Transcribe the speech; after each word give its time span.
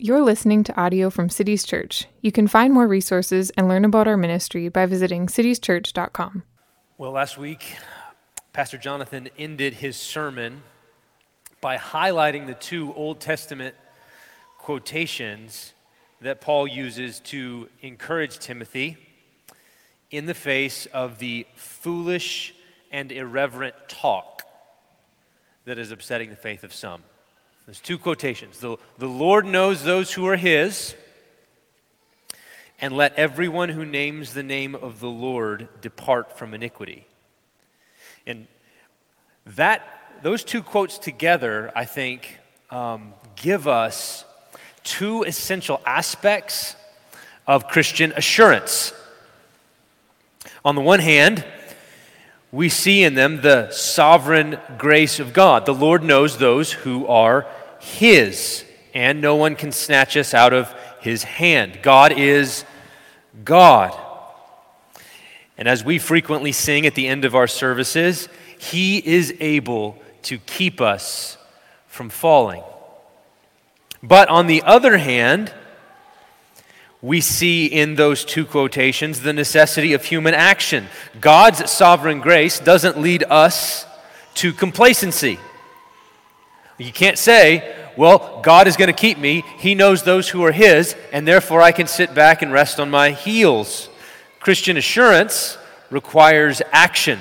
You're 0.00 0.22
listening 0.22 0.62
to 0.62 0.80
audio 0.80 1.10
from 1.10 1.28
Cities 1.28 1.64
Church. 1.64 2.06
You 2.20 2.30
can 2.30 2.46
find 2.46 2.72
more 2.72 2.86
resources 2.86 3.50
and 3.56 3.66
learn 3.66 3.84
about 3.84 4.06
our 4.06 4.16
ministry 4.16 4.68
by 4.68 4.86
visiting 4.86 5.26
citieschurch.com. 5.26 6.44
Well, 6.98 7.10
last 7.10 7.36
week, 7.36 7.74
Pastor 8.52 8.78
Jonathan 8.78 9.28
ended 9.36 9.74
his 9.74 9.96
sermon 9.96 10.62
by 11.60 11.78
highlighting 11.78 12.46
the 12.46 12.54
two 12.54 12.94
Old 12.94 13.18
Testament 13.18 13.74
quotations 14.58 15.72
that 16.20 16.40
Paul 16.40 16.68
uses 16.68 17.18
to 17.20 17.68
encourage 17.82 18.38
Timothy 18.38 18.98
in 20.12 20.26
the 20.26 20.34
face 20.34 20.86
of 20.86 21.18
the 21.18 21.44
foolish 21.56 22.54
and 22.92 23.10
irreverent 23.10 23.74
talk 23.88 24.44
that 25.64 25.76
is 25.76 25.90
upsetting 25.90 26.30
the 26.30 26.36
faith 26.36 26.62
of 26.62 26.72
some. 26.72 27.02
There's 27.68 27.80
two 27.80 27.98
quotations. 27.98 28.60
The, 28.60 28.78
the 28.96 29.06
Lord 29.06 29.44
knows 29.44 29.84
those 29.84 30.10
who 30.10 30.26
are 30.26 30.36
his, 30.36 30.94
and 32.80 32.96
let 32.96 33.14
everyone 33.16 33.68
who 33.68 33.84
names 33.84 34.32
the 34.32 34.42
name 34.42 34.74
of 34.74 35.00
the 35.00 35.08
Lord 35.10 35.68
depart 35.82 36.38
from 36.38 36.54
iniquity. 36.54 37.06
And 38.26 38.46
that, 39.44 39.82
those 40.22 40.44
two 40.44 40.62
quotes 40.62 40.96
together, 40.96 41.70
I 41.76 41.84
think, 41.84 42.38
um, 42.70 43.12
give 43.36 43.68
us 43.68 44.24
two 44.82 45.24
essential 45.24 45.82
aspects 45.84 46.74
of 47.46 47.68
Christian 47.68 48.14
assurance. 48.16 48.94
On 50.64 50.74
the 50.74 50.80
one 50.80 51.00
hand, 51.00 51.44
we 52.50 52.70
see 52.70 53.02
in 53.02 53.12
them 53.12 53.42
the 53.42 53.70
sovereign 53.72 54.58
grace 54.78 55.20
of 55.20 55.34
God. 55.34 55.66
The 55.66 55.74
Lord 55.74 56.02
knows 56.02 56.38
those 56.38 56.72
who 56.72 57.06
are 57.08 57.46
His, 57.96 58.64
and 58.94 59.20
no 59.20 59.36
one 59.36 59.56
can 59.56 59.72
snatch 59.72 60.16
us 60.16 60.34
out 60.34 60.52
of 60.52 60.74
His 61.00 61.24
hand. 61.24 61.80
God 61.82 62.12
is 62.12 62.64
God. 63.44 63.98
And 65.56 65.66
as 65.66 65.84
we 65.84 65.98
frequently 65.98 66.52
sing 66.52 66.86
at 66.86 66.94
the 66.94 67.08
end 67.08 67.24
of 67.24 67.34
our 67.34 67.46
services, 67.46 68.28
He 68.58 68.98
is 68.98 69.34
able 69.40 70.00
to 70.22 70.38
keep 70.38 70.80
us 70.80 71.36
from 71.86 72.08
falling. 72.10 72.62
But 74.02 74.28
on 74.28 74.46
the 74.46 74.62
other 74.62 74.98
hand, 74.98 75.52
we 77.00 77.20
see 77.20 77.66
in 77.66 77.94
those 77.94 78.24
two 78.24 78.44
quotations 78.44 79.20
the 79.20 79.32
necessity 79.32 79.92
of 79.92 80.04
human 80.04 80.34
action. 80.34 80.86
God's 81.20 81.70
sovereign 81.70 82.20
grace 82.20 82.58
doesn't 82.60 83.00
lead 83.00 83.24
us 83.24 83.86
to 84.34 84.52
complacency. 84.52 85.38
You 86.76 86.92
can't 86.92 87.18
say, 87.18 87.74
well, 87.98 88.40
God 88.44 88.68
is 88.68 88.76
going 88.76 88.86
to 88.86 88.92
keep 88.92 89.18
me. 89.18 89.42
He 89.58 89.74
knows 89.74 90.04
those 90.04 90.28
who 90.28 90.44
are 90.44 90.52
His, 90.52 90.94
and 91.12 91.26
therefore 91.26 91.60
I 91.60 91.72
can 91.72 91.88
sit 91.88 92.14
back 92.14 92.42
and 92.42 92.52
rest 92.52 92.78
on 92.78 92.90
my 92.90 93.10
heels. 93.10 93.88
Christian 94.38 94.76
assurance 94.76 95.58
requires 95.90 96.62
action. 96.70 97.18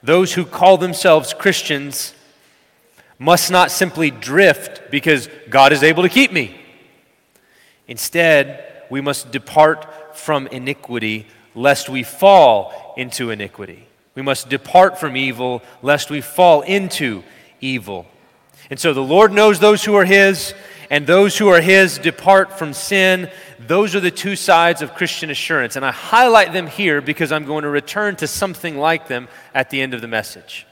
Those 0.00 0.32
who 0.32 0.44
call 0.44 0.78
themselves 0.78 1.34
Christians 1.34 2.14
must 3.18 3.50
not 3.50 3.72
simply 3.72 4.12
drift 4.12 4.92
because 4.92 5.28
God 5.50 5.72
is 5.72 5.82
able 5.82 6.04
to 6.04 6.08
keep 6.08 6.30
me. 6.32 6.54
Instead, 7.88 8.84
we 8.90 9.00
must 9.00 9.32
depart 9.32 10.16
from 10.16 10.46
iniquity 10.46 11.26
lest 11.52 11.88
we 11.88 12.04
fall 12.04 12.94
into 12.96 13.30
iniquity. 13.30 13.88
We 14.14 14.22
must 14.22 14.48
depart 14.48 15.00
from 15.00 15.16
evil 15.16 15.62
lest 15.82 16.10
we 16.10 16.20
fall 16.20 16.62
into 16.62 17.24
evil. 17.60 18.06
And 18.70 18.78
so 18.78 18.92
the 18.92 19.02
Lord 19.02 19.32
knows 19.32 19.58
those 19.60 19.84
who 19.84 19.94
are 19.94 20.04
His, 20.04 20.54
and 20.90 21.06
those 21.06 21.36
who 21.36 21.48
are 21.48 21.60
His 21.60 21.98
depart 21.98 22.58
from 22.58 22.72
sin. 22.72 23.30
Those 23.58 23.94
are 23.94 24.00
the 24.00 24.10
two 24.10 24.36
sides 24.36 24.82
of 24.82 24.94
Christian 24.94 25.30
assurance. 25.30 25.76
And 25.76 25.84
I 25.84 25.92
highlight 25.92 26.52
them 26.52 26.66
here 26.66 27.00
because 27.00 27.32
I'm 27.32 27.44
going 27.44 27.62
to 27.62 27.68
return 27.68 28.16
to 28.16 28.26
something 28.26 28.76
like 28.76 29.08
them 29.08 29.28
at 29.54 29.70
the 29.70 29.80
end 29.80 29.94
of 29.94 30.00
the 30.00 30.08
message. 30.08 30.66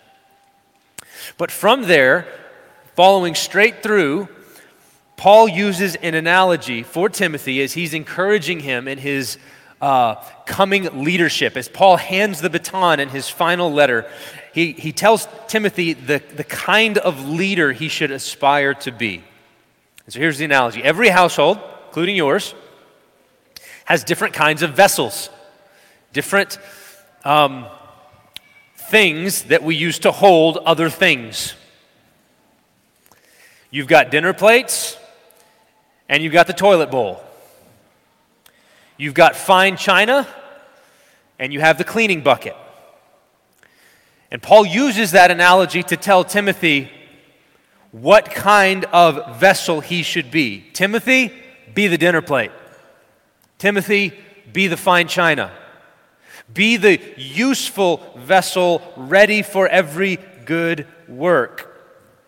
But 1.39 1.51
from 1.51 1.83
there, 1.83 2.27
following 2.95 3.35
straight 3.35 3.83
through, 3.83 4.29
Paul 5.17 5.49
uses 5.49 5.95
an 5.97 6.15
analogy 6.15 6.83
for 6.83 7.09
Timothy 7.09 7.63
as 7.63 7.73
he's 7.73 7.95
encouraging 7.95 8.61
him 8.61 8.89
in 8.89 8.99
his 8.99 9.39
uh, 9.81 10.17
coming 10.47 11.05
leadership. 11.05 11.57
As 11.57 11.69
Paul 11.69 11.97
hands 11.97 12.41
the 12.41 12.51
baton 12.51 13.01
in 13.01 13.09
his 13.09 13.29
final 13.29 13.73
letter, 13.73 14.11
he, 14.55 14.71
he 14.71 14.93
tells 14.93 15.27
Timothy 15.49 15.95
the, 15.95 16.23
the 16.37 16.45
kind 16.45 16.99
of 16.99 17.29
leader 17.29 17.73
he 17.73 17.89
should 17.89 18.13
aspire 18.13 18.73
to 18.75 18.93
be. 18.93 19.25
And 20.05 20.15
so 20.15 20.21
here's 20.21 20.39
the 20.39 20.45
analogy 20.45 20.81
every 20.81 21.09
household, 21.09 21.59
including 21.89 22.15
yours, 22.15 22.55
has 23.85 24.05
different 24.05 24.33
kinds 24.33 24.63
of 24.63 24.73
vessels, 24.73 25.29
different 26.13 26.59
um, 27.25 27.67
things 28.77 29.43
that 29.45 29.65
we 29.65 29.75
use 29.75 29.99
to 30.01 30.13
hold 30.13 30.59
other 30.59 30.89
things. 30.89 31.55
You've 33.73 33.89
got 33.89 34.13
dinner 34.13 34.33
plates 34.33 34.97
and 36.09 36.23
you've 36.23 36.33
got 36.33 36.47
the 36.47 36.53
toilet 36.53 36.93
bowl. 36.93 37.21
You've 38.97 39.15
got 39.15 39.35
fine 39.35 39.77
china, 39.77 40.29
and 41.41 41.53
you 41.53 41.59
have 41.59 41.79
the 41.79 41.85
cleaning 41.85 42.21
bucket. 42.21 42.55
And 44.35 44.43
Paul 44.43 44.67
uses 44.67 45.13
that 45.13 45.31
analogy 45.31 45.85
to 45.85 45.97
tell 45.97 46.25
Timothy 46.25 46.91
what 47.93 48.33
kind 48.33 48.85
of 48.87 49.37
vessel 49.37 49.79
he 49.79 50.03
should 50.03 50.33
be. 50.33 50.65
Timothy, 50.73 51.33
be 51.73 51.87
the 51.87 51.97
dinner 51.97 52.21
plate. 52.21 52.51
Timothy, 53.59 54.13
be 54.53 54.67
the 54.67 54.77
fine 54.77 55.07
china. 55.07 55.53
Be 56.53 56.77
the 56.77 57.01
useful 57.17 58.13
vessel 58.17 58.83
ready 58.97 59.43
for 59.43 59.69
every 59.69 60.19
good 60.45 60.89
work. 61.07 61.81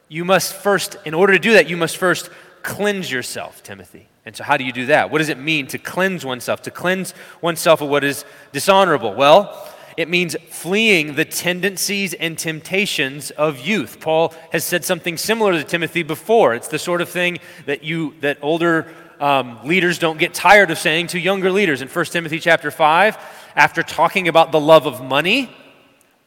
You 0.08 0.24
must 0.24 0.54
first, 0.54 0.96
in 1.04 1.12
order 1.12 1.32
to 1.32 1.40
do 1.40 1.54
that, 1.54 1.68
you 1.68 1.76
must 1.76 1.96
first 1.96 2.30
cleanse 2.62 3.10
yourself, 3.10 3.64
Timothy. 3.64 4.06
And 4.24 4.36
so, 4.36 4.44
how 4.44 4.56
do 4.56 4.62
you 4.62 4.72
do 4.72 4.86
that? 4.86 5.10
What 5.10 5.18
does 5.18 5.28
it 5.28 5.40
mean 5.40 5.66
to 5.68 5.78
cleanse 5.78 6.24
oneself? 6.24 6.62
To 6.62 6.70
cleanse 6.70 7.14
oneself 7.40 7.80
of 7.80 7.88
what 7.88 8.04
is 8.04 8.24
dishonorable? 8.52 9.12
Well, 9.12 9.72
it 9.96 10.08
means 10.08 10.36
fleeing 10.50 11.14
the 11.14 11.24
tendencies 11.24 12.12
and 12.12 12.38
temptations 12.38 13.30
of 13.30 13.58
youth. 13.60 14.00
Paul 14.00 14.34
has 14.52 14.64
said 14.64 14.84
something 14.84 15.16
similar 15.16 15.52
to 15.52 15.64
Timothy 15.64 16.02
before. 16.02 16.54
It's 16.54 16.68
the 16.68 16.78
sort 16.78 17.00
of 17.00 17.08
thing 17.08 17.38
that 17.64 17.82
you 17.82 18.14
that 18.20 18.38
older 18.42 18.92
um, 19.20 19.58
leaders 19.64 19.98
don't 19.98 20.18
get 20.18 20.34
tired 20.34 20.70
of 20.70 20.78
saying 20.78 21.08
to 21.08 21.18
younger 21.18 21.50
leaders. 21.50 21.80
In 21.80 21.88
1 21.88 22.04
Timothy 22.06 22.38
chapter 22.38 22.70
5, 22.70 23.18
after 23.54 23.82
talking 23.82 24.28
about 24.28 24.52
the 24.52 24.60
love 24.60 24.86
of 24.86 25.02
money, 25.02 25.50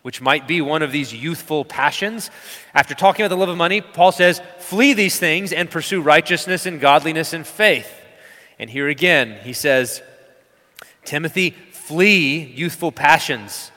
which 0.01 0.21
might 0.21 0.47
be 0.47 0.61
one 0.61 0.81
of 0.81 0.91
these 0.91 1.13
youthful 1.13 1.65
passions. 1.65 2.31
After 2.73 2.95
talking 2.95 3.25
about 3.25 3.35
the 3.35 3.39
love 3.39 3.49
of 3.49 3.57
money, 3.57 3.81
Paul 3.81 4.11
says, 4.11 4.41
Flee 4.59 4.93
these 4.93 5.19
things 5.19 5.51
and 5.51 5.69
pursue 5.69 6.01
righteousness 6.01 6.65
and 6.65 6.79
godliness 6.79 7.33
and 7.33 7.45
faith. 7.45 7.93
And 8.57 8.69
here 8.69 8.87
again, 8.87 9.39
he 9.43 9.53
says, 9.53 10.01
Timothy, 11.05 11.55
flee 11.89 12.43
youthful 12.53 12.91
passions 12.91 13.71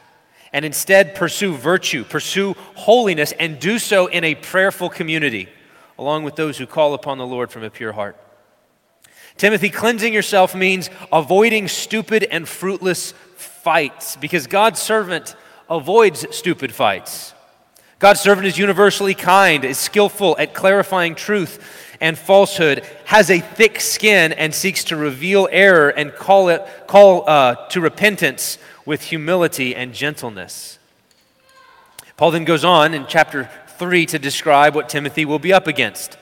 and 0.52 0.66
instead 0.66 1.14
pursue 1.14 1.54
virtue, 1.54 2.04
pursue 2.04 2.52
holiness, 2.74 3.32
and 3.40 3.58
do 3.58 3.78
so 3.78 4.06
in 4.06 4.22
a 4.22 4.34
prayerful 4.34 4.90
community, 4.90 5.48
along 5.98 6.22
with 6.22 6.36
those 6.36 6.58
who 6.58 6.66
call 6.66 6.92
upon 6.92 7.16
the 7.16 7.26
Lord 7.26 7.50
from 7.50 7.62
a 7.62 7.70
pure 7.70 7.92
heart. 7.92 8.18
Timothy, 9.38 9.70
cleansing 9.70 10.12
yourself 10.12 10.54
means 10.54 10.90
avoiding 11.10 11.68
stupid 11.68 12.22
and 12.24 12.46
fruitless 12.46 13.12
fights 13.36 14.16
because 14.16 14.46
God's 14.46 14.78
servant 14.78 15.34
avoids 15.70 16.26
stupid 16.36 16.70
fights. 16.70 17.32
God's 17.98 18.20
servant 18.20 18.46
is 18.46 18.58
universally 18.58 19.14
kind, 19.14 19.64
is 19.64 19.78
skillful 19.78 20.36
at 20.38 20.52
clarifying 20.52 21.14
truth 21.14 21.91
and 22.02 22.18
falsehood, 22.18 22.84
has 23.06 23.30
a 23.30 23.40
thick 23.40 23.80
skin, 23.80 24.32
and 24.32 24.54
seeks 24.54 24.84
to 24.84 24.96
reveal 24.96 25.48
error 25.50 25.88
and 25.88 26.14
call 26.14 26.50
it 26.50 26.60
call 26.86 27.24
uh, 27.26 27.54
to 27.68 27.80
repentance 27.80 28.58
with 28.84 29.00
humility 29.00 29.74
and 29.74 29.94
gentleness. 29.94 30.78
Paul 32.16 32.32
then 32.32 32.44
goes 32.44 32.64
on 32.64 32.92
in 32.92 33.06
chapter 33.08 33.48
three 33.78 34.04
to 34.06 34.18
describe 34.18 34.74
what 34.74 34.88
Timothy 34.88 35.24
will 35.24 35.38
be 35.38 35.52
up 35.52 35.66
against. 35.66 36.18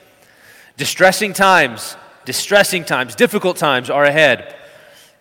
Distressing 0.76 1.32
times, 1.32 1.96
distressing 2.24 2.84
times, 2.84 3.14
difficult 3.14 3.56
times 3.56 3.90
are 3.90 4.04
ahead, 4.04 4.54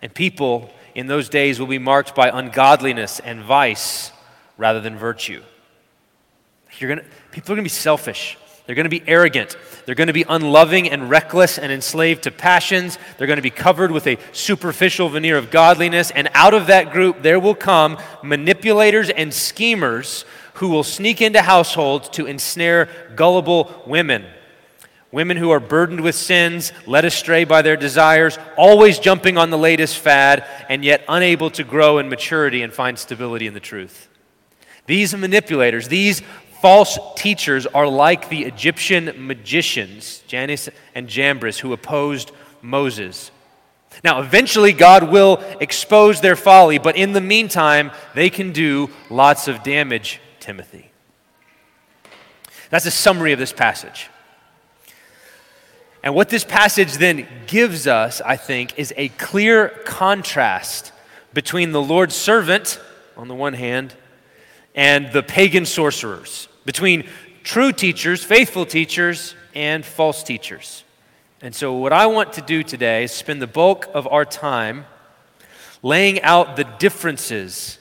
and 0.00 0.14
people 0.14 0.70
in 0.94 1.06
those 1.06 1.28
days 1.28 1.58
will 1.58 1.66
be 1.66 1.78
marked 1.78 2.14
by 2.14 2.28
ungodliness 2.28 3.20
and 3.20 3.42
vice 3.42 4.12
rather 4.58 4.80
than 4.80 4.96
virtue. 4.96 5.42
You're 6.78 6.96
gonna, 6.96 7.08
people 7.30 7.52
are 7.52 7.56
going 7.56 7.64
to 7.64 7.70
be 7.74 7.80
selfish. 7.88 8.38
They're 8.70 8.76
going 8.76 8.84
to 8.84 8.88
be 8.88 9.02
arrogant. 9.04 9.56
They're 9.84 9.96
going 9.96 10.06
to 10.06 10.12
be 10.12 10.24
unloving 10.28 10.88
and 10.88 11.10
reckless 11.10 11.58
and 11.58 11.72
enslaved 11.72 12.22
to 12.22 12.30
passions. 12.30 13.00
They're 13.18 13.26
going 13.26 13.38
to 13.38 13.42
be 13.42 13.50
covered 13.50 13.90
with 13.90 14.06
a 14.06 14.16
superficial 14.30 15.08
veneer 15.08 15.36
of 15.36 15.50
godliness. 15.50 16.12
And 16.12 16.30
out 16.34 16.54
of 16.54 16.68
that 16.68 16.92
group, 16.92 17.20
there 17.20 17.40
will 17.40 17.56
come 17.56 17.98
manipulators 18.22 19.10
and 19.10 19.34
schemers 19.34 20.24
who 20.54 20.68
will 20.68 20.84
sneak 20.84 21.20
into 21.20 21.42
households 21.42 22.10
to 22.10 22.26
ensnare 22.26 22.88
gullible 23.16 23.82
women 23.88 24.24
Women 25.12 25.36
who 25.36 25.50
are 25.50 25.58
burdened 25.58 26.02
with 26.02 26.14
sins, 26.14 26.72
led 26.86 27.04
astray 27.04 27.42
by 27.42 27.62
their 27.62 27.76
desires, 27.76 28.38
always 28.56 29.00
jumping 29.00 29.36
on 29.36 29.50
the 29.50 29.58
latest 29.58 29.98
fad, 29.98 30.46
and 30.68 30.84
yet 30.84 31.04
unable 31.08 31.50
to 31.50 31.64
grow 31.64 31.98
in 31.98 32.08
maturity 32.08 32.62
and 32.62 32.72
find 32.72 32.96
stability 32.96 33.48
in 33.48 33.54
the 33.54 33.58
truth. 33.58 34.08
These 34.86 35.12
manipulators, 35.16 35.88
these 35.88 36.22
false 36.60 36.98
teachers, 37.16 37.66
are 37.66 37.86
like 37.86 38.28
the 38.28 38.44
Egyptian 38.44 39.26
magicians, 39.26 40.22
Jannes 40.26 40.68
and 40.94 41.08
Jambres, 41.08 41.58
who 41.58 41.72
opposed 41.72 42.32
Moses. 42.62 43.30
Now, 44.04 44.20
eventually, 44.20 44.72
God 44.72 45.10
will 45.10 45.42
expose 45.60 46.20
their 46.20 46.36
folly, 46.36 46.78
but 46.78 46.96
in 46.96 47.12
the 47.12 47.20
meantime, 47.20 47.90
they 48.14 48.30
can 48.30 48.52
do 48.52 48.90
lots 49.08 49.48
of 49.48 49.62
damage, 49.62 50.20
Timothy. 50.38 50.90
That's 52.70 52.86
a 52.86 52.90
summary 52.90 53.32
of 53.32 53.38
this 53.38 53.52
passage. 53.52 54.08
And 56.02 56.14
what 56.14 56.28
this 56.30 56.44
passage 56.44 56.94
then 56.94 57.26
gives 57.46 57.86
us, 57.86 58.20
I 58.20 58.36
think, 58.36 58.78
is 58.78 58.94
a 58.96 59.08
clear 59.08 59.68
contrast 59.84 60.92
between 61.34 61.72
the 61.72 61.82
Lord's 61.82 62.14
servant, 62.14 62.80
on 63.16 63.28
the 63.28 63.34
one 63.34 63.52
hand, 63.52 63.94
and 64.74 65.12
the 65.12 65.22
pagan 65.22 65.66
sorcerers, 65.66 66.48
between 66.64 67.08
true 67.42 67.72
teachers, 67.72 68.22
faithful 68.22 68.66
teachers, 68.66 69.34
and 69.54 69.84
false 69.84 70.22
teachers. 70.22 70.84
And 71.42 71.54
so, 71.54 71.74
what 71.74 71.92
I 71.92 72.06
want 72.06 72.34
to 72.34 72.42
do 72.42 72.62
today 72.62 73.04
is 73.04 73.12
spend 73.12 73.40
the 73.40 73.46
bulk 73.46 73.88
of 73.94 74.06
our 74.08 74.24
time 74.24 74.84
laying 75.82 76.20
out 76.22 76.56
the 76.56 76.64
differences 76.64 77.78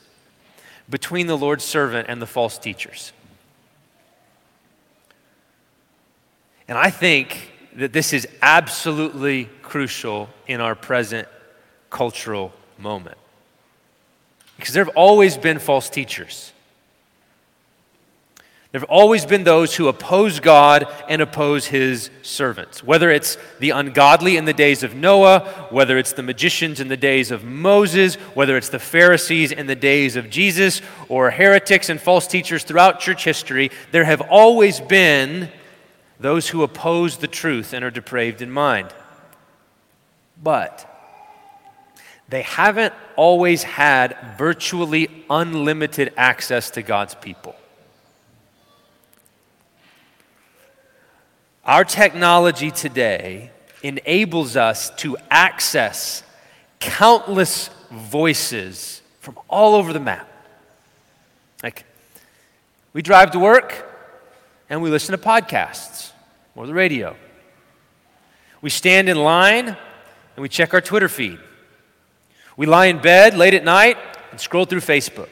between 0.90 1.28
the 1.28 1.38
Lord's 1.38 1.64
servant 1.64 2.08
and 2.10 2.22
the 2.22 2.26
false 2.26 2.58
teachers. 2.58 3.12
And 6.68 6.78
I 6.78 6.90
think 6.90 7.52
that 7.76 7.94
this 7.94 8.14
is 8.14 8.28
absolutely 8.42 9.50
crucial 9.62 10.30
in 10.48 10.62
our 10.62 10.76
present 10.76 11.28
cultural 11.90 12.54
moment. 12.78 13.18
Because 14.56 14.74
there 14.74 14.84
have 14.84 14.96
always 14.96 15.38
been 15.38 15.60
false 15.60 15.90
teachers. 15.90 16.54
There 18.72 18.80
have 18.80 18.90
always 18.90 19.26
been 19.26 19.46
those 19.46 19.76
who 19.76 19.88
oppose 19.88 20.40
God 20.40 20.86
and 21.08 21.24
oppose 21.24 21.66
his 21.66 22.12
servants. 22.22 22.84
Whether 22.84 23.10
it's 23.10 23.36
the 23.58 23.72
ungodly 23.72 24.38
in 24.38 24.46
the 24.46 24.54
days 24.54 24.84
of 24.84 24.94
Noah, 24.94 25.68
whether 25.72 25.98
it's 25.98 26.14
the 26.14 26.22
magicians 26.22 26.80
in 26.80 26.88
the 26.88 26.96
days 26.96 27.32
of 27.32 27.44
Moses, 27.44 28.14
whether 28.36 28.58
it's 28.58 28.70
the 28.70 28.78
Pharisees 28.78 29.52
in 29.52 29.66
the 29.66 29.76
days 29.76 30.16
of 30.16 30.30
Jesus, 30.30 30.84
or 31.08 31.32
heretics 31.32 31.90
and 31.90 32.00
false 32.00 32.28
teachers 32.28 32.64
throughout 32.64 33.00
church 33.00 33.24
history, 33.24 33.72
there 33.92 34.04
have 34.04 34.22
always 34.22 34.80
been 34.80 35.50
those 36.20 36.50
who 36.50 36.62
oppose 36.62 37.18
the 37.18 37.28
truth 37.28 37.74
and 37.74 37.84
are 37.84 37.90
depraved 37.90 38.40
in 38.40 38.52
mind. 38.52 38.94
But 40.44 40.86
they 42.28 42.44
haven't 42.44 42.94
always 43.16 43.64
had 43.64 44.16
virtually 44.38 45.26
unlimited 45.28 46.14
access 46.16 46.70
to 46.72 46.84
God's 46.84 47.16
people. 47.16 47.56
Our 51.70 51.86
technology 51.86 52.72
today 52.72 53.52
enables 53.84 54.58
us 54.58 54.90
to 55.02 55.18
access 55.30 56.24
countless 56.80 57.70
voices 57.92 59.04
from 59.20 59.38
all 59.48 59.76
over 59.76 59.94
the 59.94 60.00
map. 60.00 60.28
Like, 61.62 61.86
we 62.92 63.04
drive 63.04 63.30
to 63.34 63.40
work 63.40 63.88
and 64.68 64.82
we 64.82 64.90
listen 64.90 65.12
to 65.12 65.24
podcasts 65.24 66.12
or 66.56 66.66
the 66.66 66.74
radio. 66.74 67.16
We 68.64 68.72
stand 68.72 69.08
in 69.08 69.18
line 69.18 69.68
and 69.68 69.78
we 70.38 70.50
check 70.50 70.74
our 70.74 70.82
Twitter 70.82 71.08
feed. 71.08 71.38
We 72.58 72.66
lie 72.66 72.88
in 72.88 73.00
bed 73.00 73.38
late 73.38 73.54
at 73.54 73.64
night 73.64 73.98
and 74.32 74.42
scroll 74.42 74.66
through 74.66 74.82
Facebook. 74.82 75.30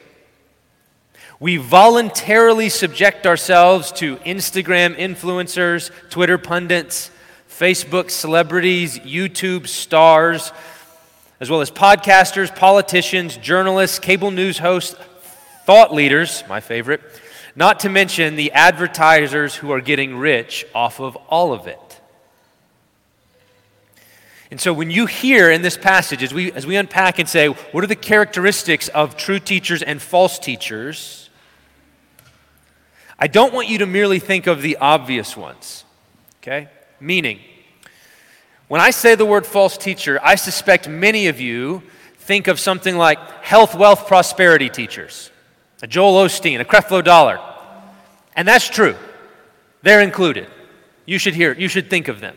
We 1.40 1.56
voluntarily 1.56 2.68
subject 2.68 3.24
ourselves 3.24 3.92
to 3.92 4.16
Instagram 4.18 4.96
influencers, 4.96 5.92
Twitter 6.10 6.36
pundits, 6.36 7.12
Facebook 7.48 8.10
celebrities, 8.10 8.98
YouTube 8.98 9.68
stars, 9.68 10.52
as 11.38 11.48
well 11.48 11.60
as 11.60 11.70
podcasters, 11.70 12.54
politicians, 12.54 13.36
journalists, 13.36 14.00
cable 14.00 14.32
news 14.32 14.58
hosts, 14.58 14.96
thought 15.64 15.94
leaders, 15.94 16.42
my 16.48 16.58
favorite, 16.58 17.00
not 17.54 17.80
to 17.80 17.88
mention 17.88 18.34
the 18.34 18.50
advertisers 18.50 19.54
who 19.54 19.70
are 19.70 19.80
getting 19.80 20.16
rich 20.16 20.66
off 20.74 20.98
of 20.98 21.14
all 21.28 21.52
of 21.52 21.68
it. 21.68 22.00
And 24.50 24.60
so 24.60 24.72
when 24.72 24.90
you 24.90 25.06
hear 25.06 25.52
in 25.52 25.62
this 25.62 25.76
passage, 25.76 26.22
as 26.24 26.34
we, 26.34 26.50
as 26.50 26.66
we 26.66 26.74
unpack 26.74 27.20
and 27.20 27.28
say, 27.28 27.46
what 27.46 27.84
are 27.84 27.88
the 27.88 27.94
characteristics 27.94 28.88
of 28.88 29.16
true 29.16 29.38
teachers 29.38 29.82
and 29.82 30.02
false 30.02 30.38
teachers? 30.40 31.27
I 33.18 33.26
don't 33.26 33.52
want 33.52 33.68
you 33.68 33.78
to 33.78 33.86
merely 33.86 34.20
think 34.20 34.46
of 34.46 34.62
the 34.62 34.76
obvious 34.76 35.36
ones, 35.36 35.84
okay? 36.40 36.68
Meaning, 37.00 37.40
when 38.68 38.80
I 38.80 38.90
say 38.90 39.14
the 39.14 39.26
word 39.26 39.46
false 39.46 39.76
teacher, 39.76 40.20
I 40.22 40.36
suspect 40.36 40.88
many 40.88 41.26
of 41.26 41.40
you 41.40 41.82
think 42.18 42.46
of 42.46 42.60
something 42.60 42.96
like 42.96 43.18
health, 43.42 43.74
wealth, 43.74 44.06
prosperity 44.06 44.68
teachers, 44.68 45.30
a 45.82 45.86
Joel 45.86 46.26
Osteen, 46.26 46.60
a 46.60 46.64
Creflo 46.64 47.02
Dollar. 47.02 47.40
And 48.36 48.46
that's 48.46 48.68
true. 48.68 48.94
They're 49.82 50.02
included. 50.02 50.46
You 51.06 51.18
should 51.18 51.34
hear, 51.34 51.54
you 51.54 51.68
should 51.68 51.90
think 51.90 52.08
of 52.08 52.20
them. 52.20 52.36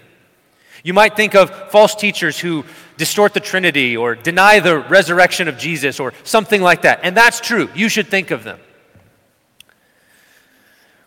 You 0.83 0.93
might 0.93 1.15
think 1.15 1.35
of 1.35 1.51
false 1.69 1.93
teachers 1.93 2.39
who 2.39 2.65
distort 2.97 3.33
the 3.33 3.39
Trinity 3.39 3.95
or 3.95 4.15
deny 4.15 4.59
the 4.59 4.79
resurrection 4.79 5.47
of 5.47 5.57
Jesus 5.57 5.99
or 5.99 6.13
something 6.23 6.61
like 6.61 6.83
that. 6.83 7.01
And 7.03 7.15
that's 7.15 7.39
true. 7.39 7.69
You 7.75 7.89
should 7.89 8.07
think 8.07 8.31
of 8.31 8.43
them. 8.43 8.59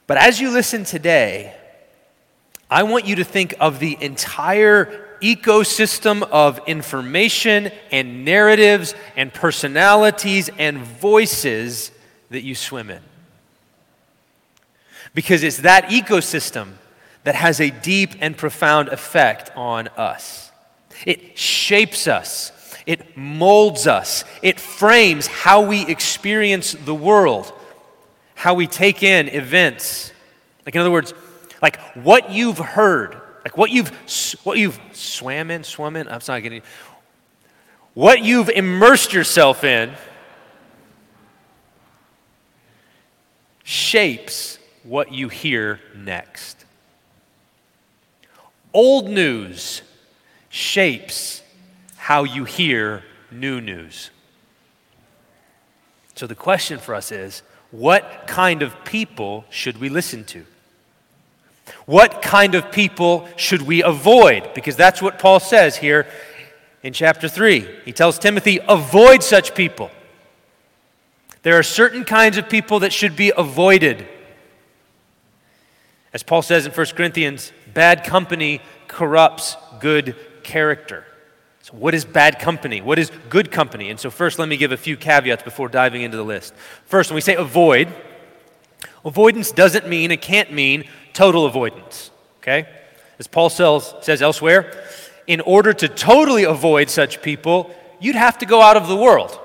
But 0.07 0.19
as 0.19 0.41
you 0.41 0.51
listen 0.51 0.85
today, 0.85 1.55
I 2.71 2.83
want 2.83 3.07
you 3.07 3.17
to 3.17 3.25
think 3.25 3.55
of 3.61 3.79
the 3.79 3.97
entire 4.01 5.17
ecosystem 5.21 6.23
of 6.23 6.61
information 6.67 7.71
and 7.91 8.25
narratives 8.25 8.95
and 9.17 9.33
personalities 9.33 10.51
and 10.59 10.79
voices 10.79 11.91
that 12.31 12.43
you 12.43 12.55
swim 12.55 12.91
in. 12.91 13.01
Because 15.15 15.43
it's 15.43 15.59
that 15.59 15.85
ecosystem 15.85 16.73
that 17.23 17.35
has 17.35 17.61
a 17.61 17.71
deep 17.71 18.11
and 18.21 18.37
profound 18.37 18.89
effect 18.89 19.51
on 19.57 19.89
us. 19.89 20.51
It 21.07 21.39
shapes 21.39 22.07
us, 22.07 22.53
it 22.87 23.17
molds 23.17 23.87
us, 23.87 24.25
it 24.43 24.61
frames 24.61 25.27
how 25.27 25.63
we 25.63 25.87
experience 25.87 26.73
the 26.73 26.95
world, 26.95 27.53
how 28.35 28.55
we 28.55 28.67
take 28.67 29.03
in 29.03 29.29
events. 29.29 30.13
Like, 30.67 30.75
in 30.75 30.81
other 30.81 30.91
words, 30.91 31.15
like 31.63 31.81
what 31.95 32.31
you've 32.31 32.59
heard, 32.59 33.21
like 33.45 33.57
what 33.57 33.71
you've, 33.71 33.91
what 34.45 34.59
you've 34.59 34.79
swam 34.93 35.51
in, 35.51 35.65
swum 35.65 35.97
in, 35.97 36.09
I'm 36.09 36.21
not 36.27 36.43
getting, 36.43 36.63
what 37.95 38.23
you've 38.23 38.49
immersed 38.49 39.13
yourself 39.13 39.65
in 39.65 39.95
shapes 43.63 44.59
what 44.83 45.13
you 45.13 45.29
hear 45.29 45.81
next. 45.97 46.65
Old 48.73 49.09
news 49.09 49.83
shapes 50.49 51.43
how 51.97 52.25
you 52.25 52.45
hear 52.45 53.03
new 53.31 53.61
news. 53.61 54.11
So 56.15 56.27
the 56.27 56.35
question 56.35 56.79
for 56.79 56.95
us 56.95 57.11
is 57.11 57.43
what 57.75 58.29
kind 58.29 58.63
of 58.63 58.85
people 58.85 59.45
should 59.51 59.79
we 59.79 59.89
listen 59.89 60.23
to? 60.25 60.47
What 61.87 62.23
kind 62.23 62.55
of 62.55 62.71
people 62.71 63.29
should 63.35 63.63
we 63.63 63.83
avoid? 63.83 64.55
Because 64.55 64.77
that's 64.77 65.03
what 65.03 65.19
Paul 65.19 65.41
says 65.41 65.77
here 65.77 66.07
in 66.85 66.93
chapter 66.93 67.29
3. 67.29 67.67
He 67.85 67.93
tells 67.93 68.17
Timothy, 68.17 68.61
avoid 68.69 69.25
such 69.25 69.57
people. 69.57 69.91
There 71.43 71.59
are 71.59 71.65
certain 71.65 72.05
kinds 72.05 72.39
of 72.39 72.49
people 72.49 72.79
that 72.79 72.93
should 72.93 73.17
be 73.17 73.33
avoided. 73.37 74.07
As 76.13 76.23
Paul 76.23 76.43
says 76.43 76.67
in 76.67 76.73
1 76.73 76.87
Corinthians, 76.95 77.53
bad 77.73 78.05
company 78.05 78.61
corrupts 78.87 79.57
good 79.81 80.15
character. 80.45 81.05
So, 81.65 81.73
what 81.73 81.95
is 81.95 82.05
bad 82.05 82.41
company? 82.41 82.83
What 82.83 82.99
is 82.99 83.11
good 83.31 83.51
company? 83.51 83.89
And 83.89 83.99
so, 83.99 84.11
first, 84.11 84.39
let 84.39 84.51
me 84.51 84.59
give 84.59 84.71
a 84.71 84.77
few 84.77 84.99
caveats 84.99 85.45
before 85.45 85.71
diving 85.71 86.03
into 86.03 86.19
the 86.19 86.23
list. 86.23 86.53
First, 86.85 87.09
when 87.09 87.15
we 87.15 87.23
say 87.23 87.37
avoid, 87.37 87.89
avoidance 89.03 89.51
doesn't 89.51 89.89
mean, 89.89 90.11
it 90.11 90.21
can't 90.21 90.53
mean 90.53 90.85
total 91.15 91.47
avoidance. 91.47 92.11
Okay? 92.41 92.69
As 93.19 93.27
Paul 93.27 93.49
says 93.49 94.21
elsewhere, 94.21 94.79
in 95.27 95.41
order 95.41 95.73
to 95.73 95.89
totally 95.89 96.45
avoid 96.45 96.91
such 96.91 97.23
people, 97.23 97.75
you'd 97.99 98.15
have 98.15 98.37
to 98.41 98.45
go 98.45 98.61
out 98.61 98.77
of 98.77 98.87
the 98.87 98.97
world. 98.97 99.41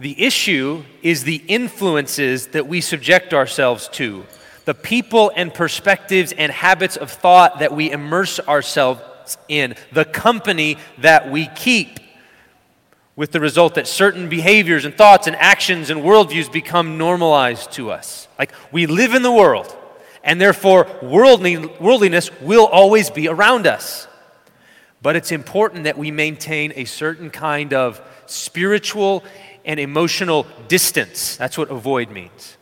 The 0.00 0.20
issue 0.20 0.82
is 1.02 1.22
the 1.22 1.40
influences 1.46 2.48
that 2.48 2.66
we 2.66 2.80
subject 2.80 3.32
ourselves 3.32 3.86
to, 3.90 4.26
the 4.64 4.74
people 4.74 5.30
and 5.36 5.54
perspectives 5.54 6.32
and 6.32 6.50
habits 6.50 6.96
of 6.96 7.12
thought 7.12 7.60
that 7.60 7.72
we 7.72 7.92
immerse 7.92 8.40
ourselves 8.40 9.02
in, 9.48 9.74
the 9.92 10.04
company 10.04 10.78
that 10.98 11.30
we 11.30 11.48
keep, 11.54 12.00
with 13.18 13.32
the 13.32 13.40
result 13.40 13.74
that 13.74 13.88
certain 13.88 14.28
behaviors 14.28 14.84
and 14.84 14.94
thoughts 14.94 15.26
and 15.26 15.34
actions 15.34 15.90
and 15.90 16.02
worldviews 16.02 16.50
become 16.52 16.96
normalized 16.96 17.72
to 17.72 17.90
us. 17.90 18.28
Like 18.38 18.52
we 18.70 18.86
live 18.86 19.12
in 19.12 19.22
the 19.22 19.32
world, 19.32 19.76
and 20.22 20.40
therefore 20.40 20.86
worldly, 21.02 21.56
worldliness 21.56 22.30
will 22.40 22.66
always 22.66 23.10
be 23.10 23.26
around 23.26 23.66
us. 23.66 24.06
But 25.02 25.16
it's 25.16 25.32
important 25.32 25.84
that 25.84 25.98
we 25.98 26.12
maintain 26.12 26.72
a 26.76 26.84
certain 26.84 27.30
kind 27.30 27.72
of 27.72 28.00
spiritual 28.26 29.24
and 29.64 29.80
emotional 29.80 30.46
distance. 30.68 31.36
That's 31.36 31.58
what 31.58 31.70
avoid 31.70 32.10
means 32.10 32.56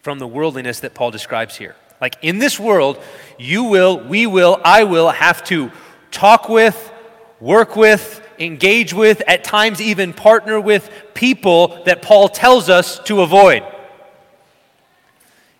from 0.00 0.18
the 0.18 0.26
worldliness 0.26 0.80
that 0.80 0.94
Paul 0.94 1.10
describes 1.10 1.56
here. 1.56 1.76
Like 2.00 2.16
in 2.22 2.38
this 2.38 2.58
world, 2.60 3.02
you 3.38 3.64
will, 3.64 3.98
we 4.00 4.26
will, 4.26 4.60
I 4.64 4.84
will 4.84 5.10
have 5.10 5.44
to 5.44 5.70
talk 6.10 6.48
with, 6.48 6.92
work 7.40 7.76
with, 7.76 8.22
engage 8.38 8.92
with, 8.92 9.22
at 9.26 9.44
times 9.44 9.80
even 9.80 10.12
partner 10.12 10.60
with 10.60 10.90
people 11.14 11.82
that 11.84 12.02
Paul 12.02 12.28
tells 12.28 12.68
us 12.68 12.98
to 13.04 13.22
avoid. 13.22 13.62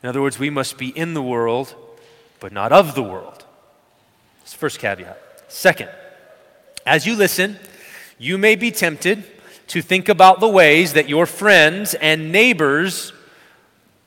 In 0.03 0.09
other 0.09 0.23
words, 0.23 0.39
we 0.39 0.51
must 0.51 0.79
be 0.79 0.89
in 0.89 1.15
the 1.15 1.23
world, 1.23 1.75
but 2.39 2.53
not 2.53 2.73
of 2.73 2.95
the 2.95 3.03
world. 3.03 3.45
That's 4.41 4.53
the 4.53 4.59
first 4.59 4.79
caveat. 4.79 5.21
Second, 5.49 5.91
as 6.85 7.07
you 7.07 7.17
listen, 7.17 7.59
you 8.19 8.39
may 8.39 8.57
be 8.57 8.71
tempted 8.71 9.25
to 9.69 9.83
think 9.83 10.09
about 10.09 10.41
the 10.41 10.49
ways 10.49 10.93
that 10.93 11.09
your 11.09 11.27
friends 11.27 11.95
and 11.95 12.31
neighbors 12.31 13.13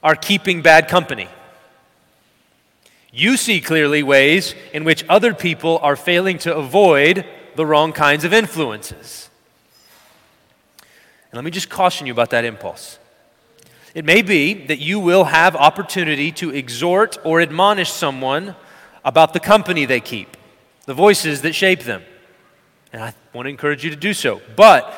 are 0.02 0.16
keeping 0.16 0.62
bad 0.62 0.88
company. 0.88 1.28
You 3.12 3.38
see 3.38 3.60
clearly 3.60 4.04
ways 4.04 4.54
in 4.74 4.84
which 4.84 5.04
other 5.10 5.34
people 5.34 5.80
are 5.82 5.96
failing 5.96 6.38
to 6.40 6.56
avoid 6.56 7.26
the 7.56 7.66
wrong 7.66 7.92
kinds 7.92 8.24
of 8.24 8.34
influences. 8.34 9.30
And 11.32 11.38
let 11.38 11.44
me 11.44 11.52
just 11.52 11.70
caution 11.70 12.08
you 12.08 12.14
about 12.14 12.30
that 12.32 12.46
impulse. 12.46 13.00
It 13.96 14.06
may 14.06 14.22
be 14.22 14.54
that 14.68 14.80
you 14.80 15.00
will 15.00 15.26
have 15.26 15.56
opportunity 15.56 16.32
to 16.34 16.52
exhort 16.52 17.18
or 17.24 17.42
admonish 17.42 17.92
someone 17.92 18.56
about 19.04 19.34
the 19.34 19.40
company 19.40 19.86
they 19.86 20.00
keep, 20.00 20.38
the 20.86 20.94
voices 20.94 21.42
that 21.42 21.54
shape 21.54 21.82
them. 21.82 22.04
And 22.94 23.04
I 23.04 23.14
want 23.34 23.46
to 23.48 23.50
encourage 23.50 23.84
you 23.84 23.90
to 23.90 23.96
do 23.96 24.14
so. 24.14 24.42
But 24.56 24.94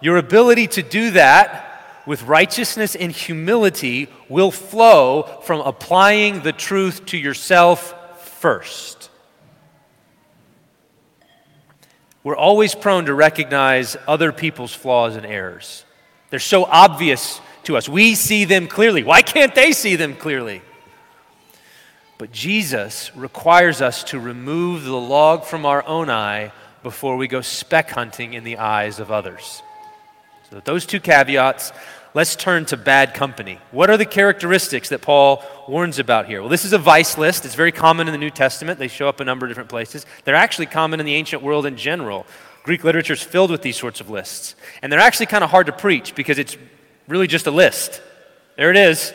your 0.00 0.16
ability 0.16 0.68
to 0.68 0.82
do 0.82 1.10
that 1.12 1.65
with 2.06 2.22
righteousness 2.22 2.94
and 2.94 3.12
humility 3.12 4.08
will 4.28 4.50
flow 4.50 5.40
from 5.42 5.60
applying 5.60 6.42
the 6.42 6.52
truth 6.52 7.04
to 7.06 7.18
yourself 7.18 8.20
first. 8.38 9.10
We're 12.22 12.36
always 12.36 12.74
prone 12.74 13.06
to 13.06 13.14
recognize 13.14 13.96
other 14.08 14.32
people's 14.32 14.74
flaws 14.74 15.16
and 15.16 15.26
errors. 15.26 15.84
They're 16.30 16.40
so 16.40 16.64
obvious 16.64 17.40
to 17.64 17.76
us. 17.76 17.88
We 17.88 18.14
see 18.14 18.44
them 18.44 18.66
clearly. 18.66 19.02
Why 19.04 19.22
can't 19.22 19.54
they 19.54 19.72
see 19.72 19.96
them 19.96 20.14
clearly? 20.16 20.62
But 22.18 22.32
Jesus 22.32 23.14
requires 23.14 23.82
us 23.82 24.02
to 24.04 24.18
remove 24.18 24.84
the 24.84 24.96
log 24.96 25.44
from 25.44 25.66
our 25.66 25.86
own 25.86 26.08
eye 26.08 26.52
before 26.82 27.16
we 27.16 27.28
go 27.28 27.42
speck 27.42 27.90
hunting 27.90 28.32
in 28.32 28.44
the 28.44 28.58
eyes 28.58 28.98
of 28.98 29.10
others. 29.10 29.62
So, 30.50 30.60
those 30.60 30.86
two 30.86 31.00
caveats, 31.00 31.72
let's 32.16 32.34
turn 32.34 32.64
to 32.64 32.78
bad 32.78 33.12
company. 33.12 33.60
What 33.72 33.90
are 33.90 33.98
the 33.98 34.06
characteristics 34.06 34.88
that 34.88 35.02
Paul 35.02 35.44
warns 35.68 35.98
about 35.98 36.24
here? 36.24 36.40
Well, 36.40 36.48
this 36.48 36.64
is 36.64 36.72
a 36.72 36.78
vice 36.78 37.18
list. 37.18 37.44
It's 37.44 37.54
very 37.54 37.72
common 37.72 38.08
in 38.08 38.12
the 38.12 38.18
New 38.18 38.30
Testament. 38.30 38.78
They 38.78 38.88
show 38.88 39.06
up 39.06 39.20
a 39.20 39.24
number 39.24 39.44
of 39.44 39.50
different 39.50 39.68
places. 39.68 40.06
They're 40.24 40.34
actually 40.34 40.64
common 40.64 40.98
in 40.98 41.04
the 41.04 41.14
ancient 41.14 41.42
world 41.42 41.66
in 41.66 41.76
general. 41.76 42.24
Greek 42.62 42.84
literature 42.84 43.12
is 43.12 43.22
filled 43.22 43.50
with 43.50 43.60
these 43.60 43.76
sorts 43.76 44.00
of 44.00 44.08
lists. 44.08 44.56
And 44.80 44.90
they're 44.90 44.98
actually 44.98 45.26
kind 45.26 45.44
of 45.44 45.50
hard 45.50 45.66
to 45.66 45.74
preach 45.74 46.14
because 46.14 46.38
it's 46.38 46.56
really 47.06 47.26
just 47.26 47.46
a 47.48 47.50
list. 47.50 48.00
There 48.56 48.70
it 48.70 48.78
is. 48.78 49.12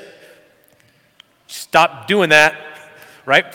Stop 1.47 2.05
doing 2.05 2.29
that, 2.29 2.55
right? 3.25 3.51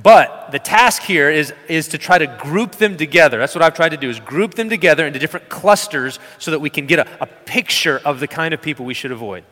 But 0.00 0.52
the 0.52 0.58
task 0.58 1.02
here 1.02 1.28
is, 1.28 1.52
is 1.68 1.88
to 1.88 1.98
try 1.98 2.18
to 2.18 2.26
group 2.26 2.76
them 2.76 2.96
together. 2.96 3.38
That's 3.38 3.54
what 3.54 3.62
I've 3.62 3.74
tried 3.74 3.88
to 3.90 3.96
do, 3.96 4.08
is 4.08 4.20
group 4.20 4.54
them 4.54 4.68
together 4.68 5.06
into 5.06 5.18
different 5.18 5.48
clusters 5.48 6.18
so 6.38 6.52
that 6.52 6.60
we 6.60 6.70
can 6.70 6.86
get 6.86 7.00
a, 7.00 7.22
a 7.22 7.26
picture 7.26 8.00
of 8.04 8.20
the 8.20 8.28
kind 8.28 8.54
of 8.54 8.62
people 8.62 8.86
we 8.86 8.94
should 8.94 9.10
avoid. 9.10 9.42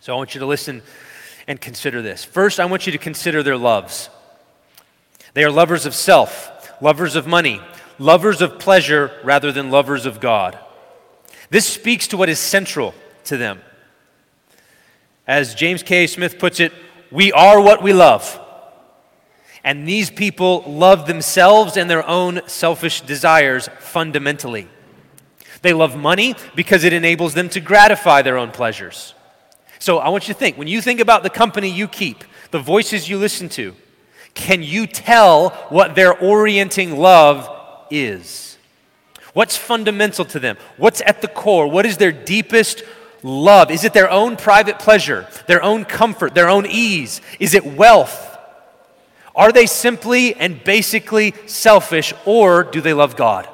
So 0.00 0.14
I 0.14 0.16
want 0.16 0.34
you 0.34 0.40
to 0.40 0.46
listen 0.46 0.82
and 1.48 1.60
consider 1.60 2.00
this. 2.00 2.24
First, 2.24 2.60
I 2.60 2.64
want 2.66 2.86
you 2.86 2.92
to 2.92 2.98
consider 2.98 3.42
their 3.42 3.56
loves. 3.56 4.08
They 5.34 5.42
are 5.42 5.50
lovers 5.50 5.84
of 5.84 5.94
self, 5.94 6.80
lovers 6.80 7.16
of 7.16 7.26
money, 7.26 7.60
lovers 7.98 8.40
of 8.40 8.58
pleasure 8.58 9.10
rather 9.24 9.50
than 9.50 9.70
lovers 9.70 10.06
of 10.06 10.20
God. 10.20 10.58
This 11.50 11.66
speaks 11.66 12.08
to 12.08 12.16
what 12.16 12.28
is 12.28 12.38
central 12.38 12.94
to 13.24 13.36
them. 13.36 13.60
As 15.26 15.54
James 15.54 15.82
K. 15.82 16.06
Smith 16.06 16.38
puts 16.38 16.60
it, 16.60 16.72
we 17.10 17.32
are 17.32 17.60
what 17.60 17.82
we 17.82 17.92
love. 17.92 18.40
And 19.66 19.86
these 19.86 20.10
people 20.10 20.62
love 20.64 21.08
themselves 21.08 21.76
and 21.76 21.90
their 21.90 22.06
own 22.06 22.40
selfish 22.46 23.00
desires 23.00 23.68
fundamentally. 23.80 24.68
They 25.60 25.72
love 25.72 25.96
money 25.96 26.36
because 26.54 26.84
it 26.84 26.92
enables 26.92 27.34
them 27.34 27.48
to 27.48 27.60
gratify 27.60 28.22
their 28.22 28.38
own 28.38 28.52
pleasures. 28.52 29.12
So 29.80 29.98
I 29.98 30.10
want 30.10 30.28
you 30.28 30.34
to 30.34 30.38
think 30.38 30.56
when 30.56 30.68
you 30.68 30.80
think 30.80 31.00
about 31.00 31.24
the 31.24 31.30
company 31.30 31.68
you 31.68 31.88
keep, 31.88 32.22
the 32.52 32.60
voices 32.60 33.08
you 33.08 33.18
listen 33.18 33.48
to, 33.50 33.74
can 34.34 34.62
you 34.62 34.86
tell 34.86 35.50
what 35.68 35.96
their 35.96 36.16
orienting 36.16 36.96
love 36.96 37.50
is? 37.90 38.58
What's 39.32 39.56
fundamental 39.56 40.24
to 40.26 40.38
them? 40.38 40.58
What's 40.76 41.00
at 41.00 41.22
the 41.22 41.28
core? 41.28 41.66
What 41.66 41.86
is 41.86 41.96
their 41.96 42.12
deepest 42.12 42.84
love? 43.24 43.72
Is 43.72 43.82
it 43.82 43.94
their 43.94 44.12
own 44.12 44.36
private 44.36 44.78
pleasure, 44.78 45.26
their 45.48 45.62
own 45.64 45.84
comfort, 45.84 46.36
their 46.36 46.48
own 46.48 46.66
ease? 46.66 47.20
Is 47.40 47.52
it 47.52 47.66
wealth? 47.66 48.34
Are 49.36 49.52
they 49.52 49.66
simply 49.66 50.34
and 50.34 50.64
basically 50.64 51.34
selfish, 51.44 52.14
or 52.24 52.64
do 52.64 52.80
they 52.80 52.94
love 52.94 53.16
God? 53.16 53.46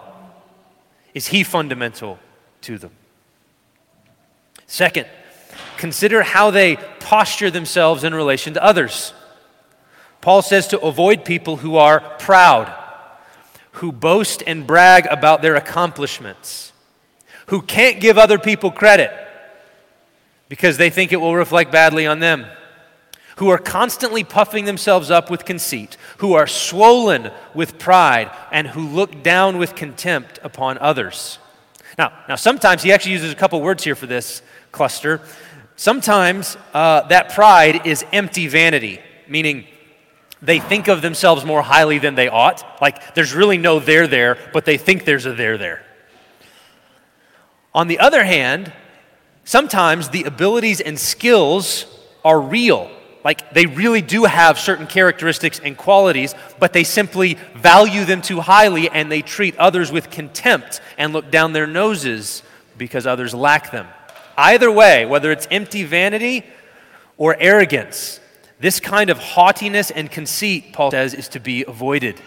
Is 1.12 1.27
He 1.27 1.43
fundamental 1.43 2.21
to 2.62 2.79
them? 2.79 2.93
Second, 4.67 5.07
consider 5.77 6.23
how 6.23 6.53
they 6.53 6.77
posture 7.01 7.51
themselves 7.51 8.05
in 8.05 8.15
relation 8.15 8.55
to 8.55 8.62
others. 8.62 9.12
Paul 10.21 10.41
says 10.41 10.69
to 10.69 10.81
avoid 10.81 11.25
people 11.25 11.57
who 11.57 11.77
are 11.77 11.99
proud, 12.21 12.73
who 13.73 13.91
boast 13.91 14.45
and 14.47 14.65
brag 14.65 15.07
about 15.11 15.43
their 15.43 15.57
accomplishments, 15.57 16.73
who 17.47 17.61
can't 17.61 18.01
give 18.01 18.19
other 18.19 18.39
people 18.39 18.71
credit 18.71 19.11
because 20.49 20.77
they 20.77 20.91
think 20.91 21.12
it 21.12 21.17
will 21.17 21.35
reflect 21.35 21.73
badly 21.73 22.07
on 22.07 22.21
them 22.21 22.47
who 23.37 23.49
are 23.49 23.59
constantly 23.59 24.25
puffing 24.25 24.65
themselves 24.65 25.11
up 25.11 25.31
with 25.31 25.45
conceit, 25.45 25.97
who 26.19 26.35
are 26.35 26.47
swollen 26.47 27.31
with 27.55 27.79
pride, 27.79 28.31
and 28.51 28.69
who 28.69 28.87
look 28.87 29.23
down 29.23 29.59
with 29.59 29.75
contempt 29.75 30.39
upon 30.43 30.79
others. 30.79 31.39
Now, 31.99 32.12
now 32.29 32.37
sometimes 32.37 32.83
he 32.83 32.93
actually 32.93 33.12
uses 33.12 33.33
a 33.33 33.37
couple 33.37 33.61
words 33.61 33.85
here 33.85 33.95
for 33.95 34.07
this 34.07 34.43
cluster. 34.71 35.21
Sometimes 35.77 36.57
uh, 36.75 37.03
that 37.09 37.33
pride 37.33 37.87
is 37.87 38.05
empty 38.12 38.47
vanity, 38.49 39.01
meaning 39.29 39.67
they 40.41 40.59
think 40.59 40.89
of 40.89 41.03
themselves 41.03 41.45
more 41.45 41.62
highly 41.62 41.99
than 41.99 42.15
they 42.15 42.29
ought. 42.29 42.81
Like 42.81 43.15
there's 43.15 43.35
really 43.35 43.59
no 43.59 43.79
there 43.79 44.07
there, 44.07 44.39
but 44.53 44.65
they 44.65 44.77
think 44.77 45.05
there's 45.05 45.27
a 45.27 45.33
there 45.33 45.57
there. 45.57 45.85
On 47.75 47.89
the 47.89 48.01
other 48.01 48.25
hand, 48.25 48.73
sometimes 49.45 50.11
the 50.11 50.25
abilities 50.25 50.81
and 50.81 50.99
skills 50.99 51.87
are 52.25 52.41
real 52.41 52.91
like 53.25 53.55
they 53.55 53.67
really 53.67 54.02
do 54.02 54.25
have 54.25 54.59
certain 54.59 54.87
characteristics 54.87 55.61
and 55.62 55.76
qualities, 55.76 56.35
but 56.59 56.73
they 56.73 56.85
simply 56.85 57.35
value 57.55 58.05
them 58.05 58.23
too 58.23 58.41
highly 58.41 58.88
and 58.88 59.11
they 59.11 59.23
treat 59.23 59.57
others 59.59 59.93
with 59.93 60.11
contempt 60.11 60.81
and 60.99 61.12
look 61.12 61.31
down 61.31 61.52
their 61.52 61.67
noses 61.67 62.43
because 62.76 63.07
others 63.07 63.35
lack 63.35 63.71
them. 63.71 63.87
Either 64.37 64.71
way, 64.71 65.07
whether 65.07 65.31
it's 65.31 65.47
empty 65.50 65.85
vanity 65.85 66.45
or 67.17 67.37
arrogance, 67.38 68.19
this 68.59 68.81
kind 68.81 69.11
of 69.11 69.19
haughtiness 69.19 69.91
and 69.91 70.11
conceit, 70.11 70.73
Paul 70.73 70.91
says, 70.91 71.14
is 71.14 71.29
to 71.29 71.41
be 71.41 71.64
avoided. 71.64 72.21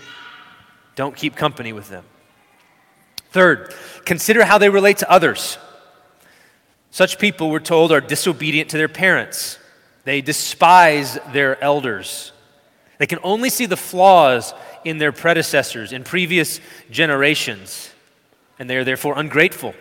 Don't 0.96 1.16
keep 1.16 1.36
company 1.36 1.74
with 1.74 1.90
them. 1.90 2.06
Third, 3.32 3.74
consider 4.06 4.46
how 4.46 4.58
they 4.58 4.70
relate 4.70 5.00
to 5.00 5.12
others. 5.12 5.58
Such 6.92 7.20
people, 7.20 7.50
we're 7.50 7.60
told, 7.60 7.92
are 7.92 8.00
disobedient 8.00 8.70
to 8.70 8.78
their 8.78 8.88
parents 8.88 9.60
they 10.06 10.22
despise 10.22 11.20
their 11.34 11.62
elders. 11.62 12.32
They 12.98 13.08
can 13.08 13.20
only 13.24 13.50
see 13.50 13.66
the 13.66 13.76
flaws 13.76 14.54
in 14.86 15.00
their 15.00 15.12
predecessors, 15.12 15.92
in 15.92 16.04
previous 16.04 16.62
generations, 16.90 17.92
and 18.58 18.70
they 18.70 18.78
are 18.78 18.84
therefore 18.84 19.18
ungrateful. 19.18 19.74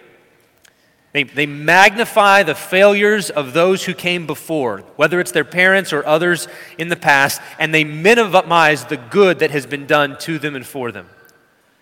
They, 1.13 1.23
they 1.23 1.47
magnify 1.47 2.43
the 2.43 2.57
failures 2.57 3.31
of 3.31 3.53
those 3.53 3.85
who 3.85 3.95
came 3.95 4.27
before, 4.27 4.79
whether 4.97 5.21
it's 5.21 5.31
their 5.31 5.45
parents 5.45 5.93
or 5.93 6.05
others 6.05 6.49
in 6.77 6.89
the 6.89 6.97
past, 6.97 7.41
and 7.61 7.73
they 7.73 7.85
minimize 7.85 8.87
the 8.87 8.97
good 8.97 9.39
that 9.39 9.53
has 9.53 9.65
been 9.65 9.87
done 9.87 10.19
to 10.21 10.41
them 10.41 10.57
and 10.57 10.67
for 10.67 10.91
them. 10.91 11.09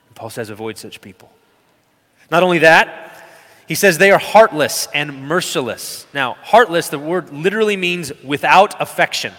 And 0.09 0.17
Paul 0.17 0.29
says, 0.29 0.51
avoid 0.51 0.77
such 0.77 1.01
people. 1.01 1.33
Not 2.31 2.43
only 2.43 2.59
that, 2.59 3.12
he 3.69 3.75
says 3.75 3.99
they 3.99 4.11
are 4.11 4.19
heartless 4.19 4.89
and 4.93 5.27
merciless. 5.29 6.07
Now, 6.13 6.37
heartless, 6.43 6.89
the 6.89 6.99
word 6.99 7.33
literally 7.33 7.77
means 7.77 8.13
without 8.23 8.81
affection. 8.81 9.33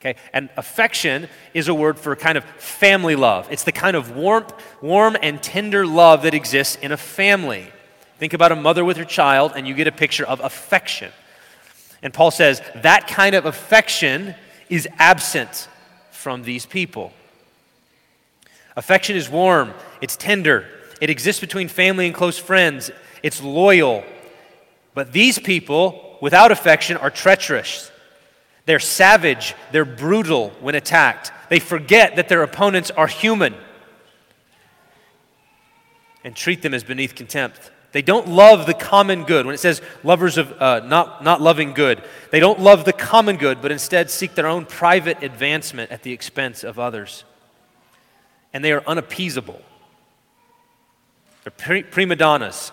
Okay? 0.00 0.16
And 0.32 0.48
affection 0.56 1.28
is 1.54 1.68
a 1.68 1.74
word 1.74 1.98
for 1.98 2.14
kind 2.14 2.38
of 2.38 2.44
family 2.44 3.16
love. 3.16 3.48
It's 3.50 3.64
the 3.64 3.72
kind 3.72 3.96
of 3.96 4.14
warm, 4.14 4.46
warm 4.80 5.16
and 5.20 5.42
tender 5.42 5.84
love 5.86 6.22
that 6.22 6.34
exists 6.34 6.76
in 6.76 6.92
a 6.92 6.96
family. 6.96 7.72
Think 8.18 8.32
about 8.32 8.52
a 8.52 8.56
mother 8.56 8.84
with 8.84 8.96
her 8.96 9.04
child, 9.04 9.52
and 9.56 9.66
you 9.66 9.74
get 9.74 9.86
a 9.86 9.92
picture 9.92 10.24
of 10.24 10.40
affection. 10.40 11.12
And 12.02 12.14
Paul 12.14 12.30
says 12.30 12.62
that 12.76 13.08
kind 13.08 13.34
of 13.34 13.44
affection 13.44 14.34
is 14.68 14.88
absent 14.98 15.68
from 16.10 16.42
these 16.42 16.64
people. 16.64 17.12
Affection 18.76 19.16
is 19.16 19.28
warm, 19.28 19.74
it's 20.00 20.16
tender, 20.16 20.66
it 21.00 21.10
exists 21.10 21.40
between 21.40 21.66
family 21.66 22.06
and 22.06 22.14
close 22.14 22.38
friends, 22.38 22.92
it's 23.22 23.42
loyal. 23.42 24.04
But 24.94 25.12
these 25.12 25.38
people, 25.38 26.18
without 26.20 26.52
affection, 26.52 26.96
are 26.96 27.10
treacherous. 27.10 27.90
They're 28.66 28.78
savage, 28.78 29.54
they're 29.72 29.84
brutal 29.84 30.50
when 30.60 30.74
attacked. 30.74 31.32
They 31.48 31.58
forget 31.58 32.16
that 32.16 32.28
their 32.28 32.42
opponents 32.42 32.90
are 32.90 33.06
human 33.06 33.54
and 36.24 36.36
treat 36.36 36.60
them 36.60 36.74
as 36.74 36.84
beneath 36.84 37.14
contempt. 37.14 37.70
They 37.92 38.02
don't 38.02 38.28
love 38.28 38.66
the 38.66 38.74
common 38.74 39.24
good. 39.24 39.46
When 39.46 39.54
it 39.54 39.58
says 39.58 39.80
lovers 40.04 40.36
of 40.36 40.52
uh, 40.60 40.80
not, 40.84 41.24
not 41.24 41.40
loving 41.40 41.72
good, 41.72 42.02
they 42.30 42.40
don't 42.40 42.60
love 42.60 42.84
the 42.84 42.92
common 42.92 43.38
good, 43.38 43.62
but 43.62 43.72
instead 43.72 44.10
seek 44.10 44.34
their 44.34 44.46
own 44.46 44.66
private 44.66 45.22
advancement 45.22 45.90
at 45.90 46.02
the 46.02 46.12
expense 46.12 46.64
of 46.64 46.78
others. 46.78 47.24
And 48.52 48.62
they 48.62 48.72
are 48.72 48.82
unappeasable. 48.86 49.62
They're 51.44 51.50
pre- 51.50 51.82
prima 51.84 52.16
donnas. 52.16 52.72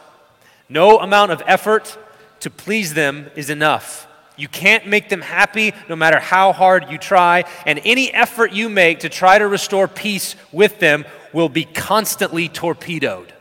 No 0.70 1.00
amount 1.00 1.32
of 1.32 1.44
effort 1.46 1.98
to 2.42 2.50
please 2.50 2.94
them 2.94 3.30
is 3.36 3.50
enough. 3.50 4.08
You 4.38 4.48
can't 4.48 4.88
make 4.88 5.10
them 5.10 5.22
happy 5.22 5.74
no 5.88 5.96
matter 5.96 6.20
how 6.20 6.52
hard 6.52 6.90
you 6.90 6.98
try, 6.98 7.46
and 7.66 7.80
any 7.86 8.14
effort 8.14 8.52
you 8.52 8.70
make 8.70 9.00
to 9.00 9.10
try 9.10 9.38
to 9.38 9.48
restore 9.48 9.88
peace 9.88 10.36
with 10.52 10.80
them 10.80 11.06
will 11.32 11.50
be 11.50 11.64
constantly 11.64 12.50
torpedoed. 12.50 13.34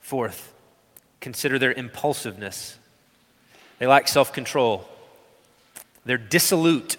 Fourth, 0.00 0.52
consider 1.20 1.58
their 1.58 1.72
impulsiveness. 1.72 2.78
They 3.78 3.86
lack 3.86 4.06
self 4.06 4.32
control. 4.32 4.88
They're 6.04 6.16
dissolute, 6.16 6.96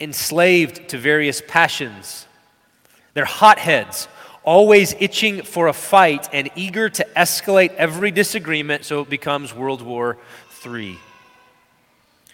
enslaved 0.00 0.88
to 0.88 0.98
various 0.98 1.40
passions. 1.46 2.26
They're 3.14 3.24
hotheads, 3.24 4.08
always 4.44 4.94
itching 4.98 5.42
for 5.42 5.68
a 5.68 5.72
fight 5.72 6.28
and 6.32 6.50
eager 6.54 6.88
to 6.88 7.06
escalate 7.16 7.74
every 7.74 8.10
disagreement 8.10 8.84
so 8.84 9.00
it 9.00 9.10
becomes 9.10 9.54
World 9.54 9.82
War 9.82 10.16
III. 10.64 10.98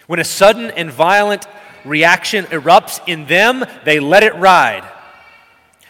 When 0.07 0.21
a 0.21 0.25
sudden 0.25 0.71
and 0.71 0.91
violent 0.91 1.47
reaction 1.85 2.45
erupts 2.47 3.01
in 3.07 3.27
them, 3.27 3.65
they 3.85 4.01
let 4.01 4.23
it 4.23 4.35
ride. 4.37 4.85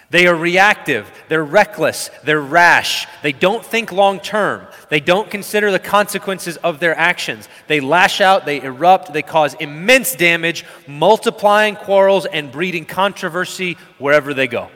They 0.08 0.28
are 0.28 0.36
reactive, 0.36 1.10
they're 1.28 1.44
reckless, 1.44 2.10
they're 2.22 2.40
rash, 2.40 3.08
they 3.22 3.32
don't 3.32 3.64
think 3.64 3.90
long 3.90 4.20
term, 4.20 4.64
they 4.88 5.00
don't 5.00 5.28
consider 5.28 5.72
the 5.72 5.80
consequences 5.80 6.56
of 6.58 6.78
their 6.78 6.96
actions. 6.96 7.48
They 7.66 7.80
lash 7.80 8.20
out, 8.20 8.46
they 8.46 8.62
erupt, 8.62 9.12
they 9.12 9.22
cause 9.22 9.54
immense 9.54 10.14
damage, 10.14 10.64
multiplying 10.86 11.74
quarrels 11.74 12.24
and 12.24 12.52
breeding 12.52 12.84
controversy 12.84 13.76
wherever 13.98 14.32
they 14.32 14.46
go. 14.46 14.70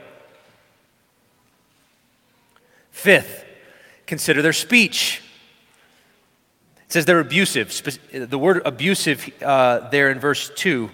Fifth, 3.00 3.46
consider 4.04 4.42
their 4.42 4.52
speech. 4.52 5.22
It 6.84 6.92
says 6.92 7.06
they're 7.06 7.18
abusive. 7.18 7.72
The 8.12 8.38
word 8.38 8.60
abusive 8.66 9.26
uh, 9.42 9.88
there 9.88 10.10
in 10.10 10.20
verse 10.20 10.50
2 10.54 10.90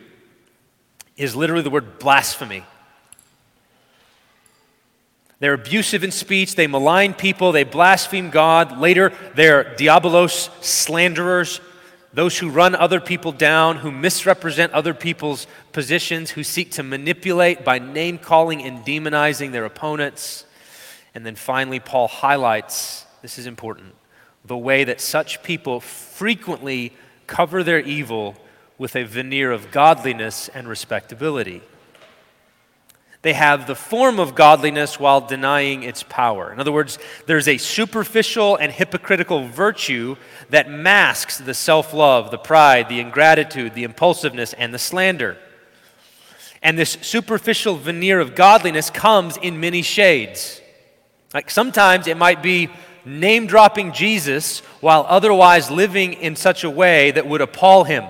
is 1.16 1.34
literally 1.34 1.64
the 1.64 1.70
word 1.70 1.98
blasphemy. 1.98 2.62
They're 5.40 5.54
abusive 5.54 6.04
in 6.04 6.12
speech, 6.12 6.54
they 6.54 6.68
malign 6.68 7.12
people, 7.12 7.50
they 7.50 7.64
blaspheme 7.64 8.30
God. 8.30 8.78
Later, 8.78 9.12
they're 9.34 9.64
diabolos, 9.64 10.48
slanderers, 10.62 11.60
those 12.14 12.38
who 12.38 12.50
run 12.50 12.76
other 12.76 13.00
people 13.00 13.32
down, 13.32 13.78
who 13.78 13.90
misrepresent 13.90 14.72
other 14.72 14.94
people's 14.94 15.48
positions, 15.72 16.30
who 16.30 16.44
seek 16.44 16.70
to 16.72 16.84
manipulate 16.84 17.64
by 17.64 17.80
name 17.80 18.16
calling 18.16 18.62
and 18.62 18.86
demonizing 18.86 19.50
their 19.50 19.64
opponents. 19.64 20.45
And 21.16 21.24
then 21.24 21.34
finally, 21.34 21.80
Paul 21.80 22.08
highlights 22.08 23.06
this 23.22 23.38
is 23.38 23.46
important 23.46 23.94
the 24.44 24.56
way 24.56 24.84
that 24.84 25.00
such 25.00 25.42
people 25.42 25.80
frequently 25.80 26.92
cover 27.26 27.64
their 27.64 27.80
evil 27.80 28.36
with 28.76 28.94
a 28.94 29.02
veneer 29.04 29.50
of 29.50 29.70
godliness 29.70 30.48
and 30.50 30.68
respectability. 30.68 31.62
They 33.22 33.32
have 33.32 33.66
the 33.66 33.74
form 33.74 34.20
of 34.20 34.34
godliness 34.34 35.00
while 35.00 35.22
denying 35.22 35.84
its 35.84 36.02
power. 36.02 36.52
In 36.52 36.60
other 36.60 36.70
words, 36.70 36.98
there's 37.24 37.48
a 37.48 37.56
superficial 37.56 38.56
and 38.56 38.70
hypocritical 38.70 39.48
virtue 39.48 40.16
that 40.50 40.70
masks 40.70 41.38
the 41.38 41.54
self 41.54 41.94
love, 41.94 42.30
the 42.30 42.36
pride, 42.36 42.90
the 42.90 43.00
ingratitude, 43.00 43.72
the 43.72 43.84
impulsiveness, 43.84 44.52
and 44.52 44.74
the 44.74 44.78
slander. 44.78 45.38
And 46.62 46.78
this 46.78 46.98
superficial 47.00 47.76
veneer 47.76 48.20
of 48.20 48.34
godliness 48.34 48.90
comes 48.90 49.38
in 49.38 49.58
many 49.58 49.80
shades. 49.80 50.60
Like 51.36 51.50
sometimes 51.50 52.06
it 52.06 52.16
might 52.16 52.42
be 52.42 52.70
name 53.04 53.46
dropping 53.46 53.92
Jesus 53.92 54.60
while 54.80 55.04
otherwise 55.06 55.70
living 55.70 56.14
in 56.14 56.34
such 56.34 56.64
a 56.64 56.70
way 56.70 57.10
that 57.10 57.26
would 57.26 57.42
appall 57.42 57.84
him. 57.84 58.06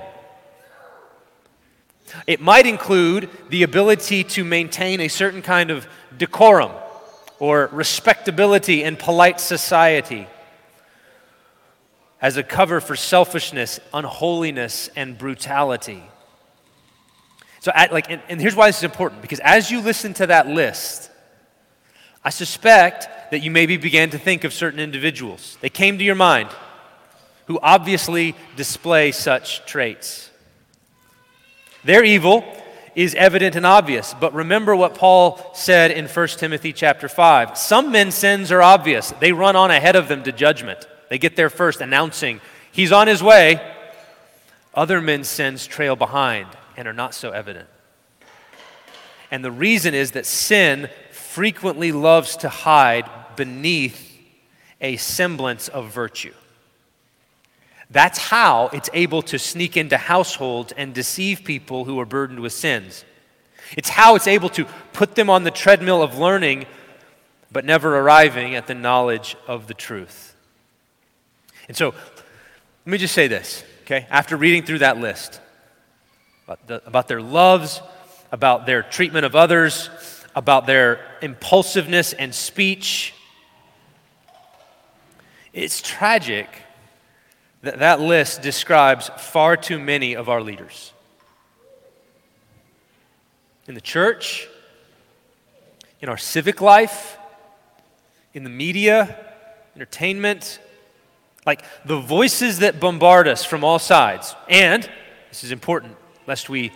It 2.29 2.41
might 2.41 2.67
include 2.67 3.29
the 3.49 3.65
ability 3.65 4.23
to 4.23 4.45
maintain 4.45 5.01
a 5.01 5.09
certain 5.09 5.43
kind 5.43 5.73
of 5.73 5.89
decorum 6.17 6.71
or 7.41 7.69
respectability 7.73 8.85
in 8.85 8.95
polite 8.95 9.41
society 9.41 10.29
as 12.23 12.37
a 12.37 12.45
cover 12.45 12.81
for 12.81 12.95
selfishness, 12.95 13.81
unholiness, 13.93 14.89
and 14.95 15.19
brutality. 15.19 16.05
So, 17.59 17.73
at, 17.75 17.93
like, 17.93 18.09
and, 18.09 18.23
and 18.29 18.41
here's 18.41 18.55
why 18.55 18.69
this 18.69 18.79
is 18.79 18.85
important 18.85 19.21
because 19.21 19.41
as 19.41 19.69
you 19.73 19.81
listen 19.81 20.15
to 20.15 20.29
that 20.29 20.47
list, 20.47 21.11
I 22.27 22.31
suspect 22.31 23.09
that 23.31 23.41
you 23.41 23.51
maybe 23.51 23.77
began 23.77 24.11
to 24.11 24.19
think 24.19 24.45
of 24.45 24.53
certain 24.53 24.81
individuals. 24.81 25.59
They 25.61 25.69
came 25.69 25.99
to 25.99 26.05
your 26.05 26.15
mind 26.15 26.49
who 27.47 27.59
obviously 27.63 28.35
display 28.57 29.13
such 29.13 29.65
traits. 29.67 30.31
Their 31.85 32.05
evil 32.05 32.45
is 32.97 33.15
evident 33.15 33.55
and 33.57 33.67
obvious, 33.67 34.15
but 34.19 34.33
remember 34.33 34.75
what 34.75 34.95
Paul 34.95 35.53
said 35.55 35.91
in 35.91 36.07
1 36.07 36.29
Timothy 36.29 36.73
chapter 36.73 37.09
5. 37.09 37.57
Some 37.57 37.93
men's 37.93 38.15
sins 38.15 38.51
are 38.51 38.63
obvious. 38.63 39.13
They 39.21 39.33
run 39.33 39.55
on 39.55 39.71
ahead 39.71 39.97
of 39.97 40.09
them 40.09 40.23
to 40.25 40.33
judgment. 40.33 40.87
They 41.09 41.19
get 41.19 41.37
there 41.37 41.51
first 41.51 41.81
announcing 41.81 42.41
he's 42.73 42.93
on 42.93 43.07
his 43.07 43.23
way. 43.23 43.61
Other 44.75 45.01
men's 45.01 45.29
sins 45.29 45.67
trail 45.67 45.95
behind 45.95 46.49
and 46.77 46.89
are 46.89 46.93
not 46.93 47.15
so 47.15 47.31
evident. 47.31 47.69
And 49.31 49.45
the 49.45 49.51
reason 49.51 49.95
is 49.95 50.13
that 50.13 50.27
sin 50.27 50.89
frequently 51.37 51.93
loves 51.93 52.35
to 52.39 52.49
hide 52.49 53.05
beneath 53.37 54.19
a 54.81 54.97
semblance 54.97 55.69
of 55.69 55.93
virtue. 55.93 56.33
That's 57.91 58.17
how 58.17 58.69
it's 58.69 58.89
able 58.95 59.21
to 59.25 59.39
sneak 59.39 59.77
into 59.77 59.99
households 59.99 60.73
and 60.73 60.95
deceive 60.95 61.45
people 61.45 61.85
who 61.85 62.01
are 62.01 62.07
burdened 62.07 62.41
with 62.41 62.55
sins. 62.55 63.05
It's 63.77 63.91
how 63.91 64.15
it's 64.15 64.27
able 64.27 64.49
to 64.49 64.65
put 64.95 65.15
them 65.15 65.29
on 65.29 65.45
the 65.45 65.51
treadmill 65.51 66.01
of 66.01 66.17
learning, 66.17 66.65
but 67.53 67.67
never 67.67 67.99
arriving 67.99 68.55
at 68.55 68.67
the 68.67 68.75
knowledge 68.75 69.37
of 69.47 69.67
the 69.67 69.75
truth. 69.75 70.35
And 71.69 71.77
so, 71.77 71.91
let 71.91 72.87
me 72.87 72.97
just 72.97 73.13
say 73.13 73.29
this, 73.29 73.63
okay? 73.83 74.07
After 74.09 74.39
reading 74.39 74.63
through 74.63 74.79
that 74.79 74.97
list 74.97 75.39
about, 76.47 76.67
the, 76.67 76.83
about 76.87 77.09
their 77.09 77.21
loves, 77.21 77.83
about 78.33 78.65
their 78.65 78.83
treatment 78.83 79.27
of 79.27 79.37
others, 79.37 79.91
about 80.37 80.67
their 80.67 81.01
impulsiveness 81.23 82.13
and 82.13 82.33
speech, 82.35 83.15
it's 85.55 85.81
tragic 85.81 86.49
that, 87.63 87.79
that 87.79 88.01
list 88.01 88.43
describes 88.43 89.11
far 89.17 89.57
too 89.57 89.79
many 89.79 90.15
of 90.15 90.29
our 90.29 90.43
leaders. 90.43 90.93
In 93.67 93.75
the 93.75 93.81
church, 93.81 94.47
in 96.03 96.11
our 96.11 96.19
civic 96.19 96.61
life, 96.61 97.17
in 98.35 98.45
the 98.45 98.51
media, 98.51 99.19
entertainment, 99.75 100.61
like 101.47 101.65
the 101.87 101.99
voices 101.99 102.59
that 102.59 102.79
bombard 102.79 103.27
us 103.27 103.45
from 103.45 103.65
all 103.65 103.79
sides. 103.79 104.37
And, 104.49 104.89
this 105.31 105.43
is 105.43 105.51
important, 105.51 105.97
lest 106.27 106.51
we 106.51 106.73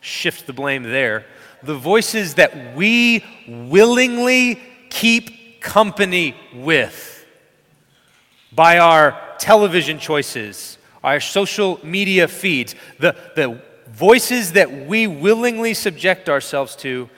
shift 0.00 0.46
the 0.46 0.52
blame 0.52 0.84
there, 0.84 1.26
the 1.62 1.74
voices 1.74 2.34
that 2.34 2.74
we 2.74 3.24
willingly 3.46 4.60
keep 4.88 5.60
company 5.60 6.34
with 6.54 7.26
by 8.52 8.78
our 8.78 9.18
television 9.38 9.98
choices, 9.98 10.78
our 11.04 11.20
social 11.20 11.78
media 11.84 12.26
feeds, 12.28 12.74
the, 12.98 13.14
the 13.36 13.60
voices 13.88 14.52
that 14.52 14.86
we 14.86 15.06
willingly 15.06 15.74
subject 15.74 16.28
ourselves 16.28 16.76
to 16.76 17.08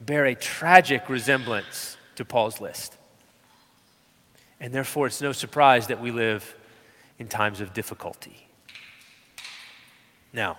bear 0.00 0.26
a 0.26 0.34
tragic 0.34 1.08
resemblance 1.08 1.96
to 2.14 2.24
Paul's 2.24 2.60
list. 2.60 2.96
And 4.60 4.72
therefore, 4.72 5.06
it's 5.06 5.20
no 5.20 5.32
surprise 5.32 5.88
that 5.88 6.00
we 6.00 6.10
live 6.10 6.56
in 7.18 7.28
times 7.28 7.60
of 7.60 7.72
difficulty. 7.72 8.46
Now, 10.32 10.58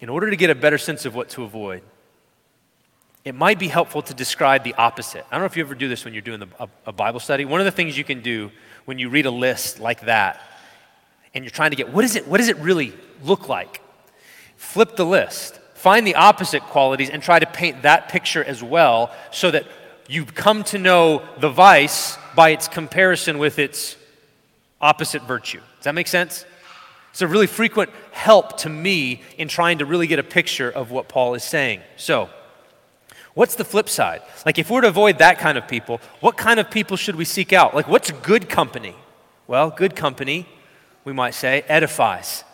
in 0.00 0.08
order 0.08 0.30
to 0.30 0.36
get 0.36 0.50
a 0.50 0.54
better 0.54 0.78
sense 0.78 1.04
of 1.04 1.14
what 1.14 1.28
to 1.30 1.44
avoid, 1.44 1.82
it 3.24 3.34
might 3.34 3.58
be 3.58 3.68
helpful 3.68 4.00
to 4.02 4.14
describe 4.14 4.64
the 4.64 4.74
opposite. 4.74 5.26
I 5.30 5.34
don't 5.34 5.40
know 5.42 5.46
if 5.46 5.56
you 5.56 5.62
ever 5.62 5.74
do 5.74 5.88
this 5.88 6.04
when 6.04 6.14
you're 6.14 6.22
doing 6.22 6.40
the, 6.40 6.48
a, 6.58 6.68
a 6.86 6.92
Bible 6.92 7.20
study. 7.20 7.44
One 7.44 7.60
of 7.60 7.64
the 7.64 7.72
things 7.72 7.98
you 7.98 8.04
can 8.04 8.22
do 8.22 8.50
when 8.84 8.98
you 8.98 9.10
read 9.10 9.26
a 9.26 9.30
list 9.30 9.80
like 9.80 10.02
that 10.02 10.40
and 11.34 11.44
you're 11.44 11.50
trying 11.50 11.70
to 11.70 11.76
get 11.76 11.92
what, 11.92 12.04
is 12.04 12.16
it, 12.16 12.26
what 12.26 12.38
does 12.38 12.48
it 12.48 12.56
really 12.58 12.94
look 13.22 13.48
like? 13.48 13.82
Flip 14.56 14.96
the 14.96 15.04
list, 15.04 15.56
find 15.74 16.06
the 16.06 16.14
opposite 16.14 16.62
qualities, 16.62 17.10
and 17.10 17.22
try 17.22 17.38
to 17.38 17.46
paint 17.46 17.82
that 17.82 18.08
picture 18.08 18.42
as 18.42 18.62
well 18.62 19.12
so 19.30 19.50
that 19.50 19.66
you 20.08 20.24
come 20.24 20.64
to 20.64 20.78
know 20.78 21.22
the 21.38 21.50
vice 21.50 22.16
by 22.34 22.50
its 22.50 22.66
comparison 22.66 23.38
with 23.38 23.58
its 23.58 23.96
opposite 24.80 25.22
virtue. 25.22 25.60
Does 25.76 25.84
that 25.84 25.94
make 25.94 26.08
sense? 26.08 26.46
It's 27.10 27.22
a 27.22 27.26
really 27.26 27.46
frequent 27.46 27.90
help 28.12 28.58
to 28.58 28.68
me 28.68 29.22
in 29.36 29.48
trying 29.48 29.78
to 29.78 29.86
really 29.86 30.06
get 30.06 30.18
a 30.18 30.22
picture 30.22 30.70
of 30.70 30.90
what 30.90 31.08
Paul 31.08 31.34
is 31.34 31.44
saying. 31.44 31.80
So, 31.96 32.30
what's 33.34 33.54
the 33.54 33.64
flip 33.64 33.88
side? 33.88 34.22
Like, 34.46 34.58
if 34.58 34.70
we're 34.70 34.82
to 34.82 34.88
avoid 34.88 35.18
that 35.18 35.38
kind 35.38 35.58
of 35.58 35.66
people, 35.66 36.00
what 36.20 36.36
kind 36.36 36.60
of 36.60 36.70
people 36.70 36.96
should 36.96 37.16
we 37.16 37.24
seek 37.24 37.52
out? 37.52 37.74
Like, 37.74 37.88
what's 37.88 38.10
good 38.10 38.48
company? 38.48 38.94
Well, 39.46 39.70
good 39.70 39.96
company, 39.96 40.46
we 41.04 41.12
might 41.12 41.34
say, 41.34 41.64
edifies. 41.68 42.44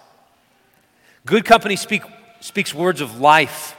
Good 1.26 1.44
company 1.44 1.76
speak, 1.76 2.02
speaks 2.40 2.74
words 2.74 3.00
of 3.00 3.20
life. 3.20 3.76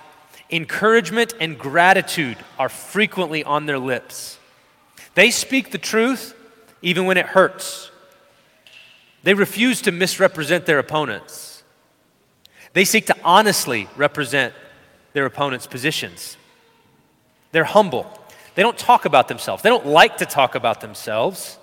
Encouragement 0.51 1.33
and 1.39 1.57
gratitude 1.57 2.37
are 2.59 2.69
frequently 2.69 3.43
on 3.43 3.65
their 3.65 3.79
lips. 3.79 4.37
They 5.15 5.31
speak 5.31 5.71
the 5.71 5.77
truth 5.77 6.35
even 6.81 7.05
when 7.05 7.17
it 7.17 7.25
hurts. 7.25 7.89
They 9.25 9.33
refuse 9.33 9.81
to 9.81 9.91
misrepresent 9.91 10.67
their 10.67 10.77
opponents. 10.77 11.63
They 12.73 12.85
seek 12.85 13.07
to 13.07 13.15
honestly 13.23 13.89
represent 13.97 14.53
their 15.13 15.25
opponents' 15.25 15.65
positions. 15.65 16.37
They're 17.51 17.63
humble. 17.63 18.05
They 18.53 18.61
don't 18.61 18.77
talk 18.77 19.05
about 19.05 19.27
themselves. 19.27 19.63
They 19.63 19.69
don't 19.69 19.87
like 19.87 20.17
to 20.17 20.27
talk 20.27 20.53
about 20.53 20.79
themselves. 20.79 21.57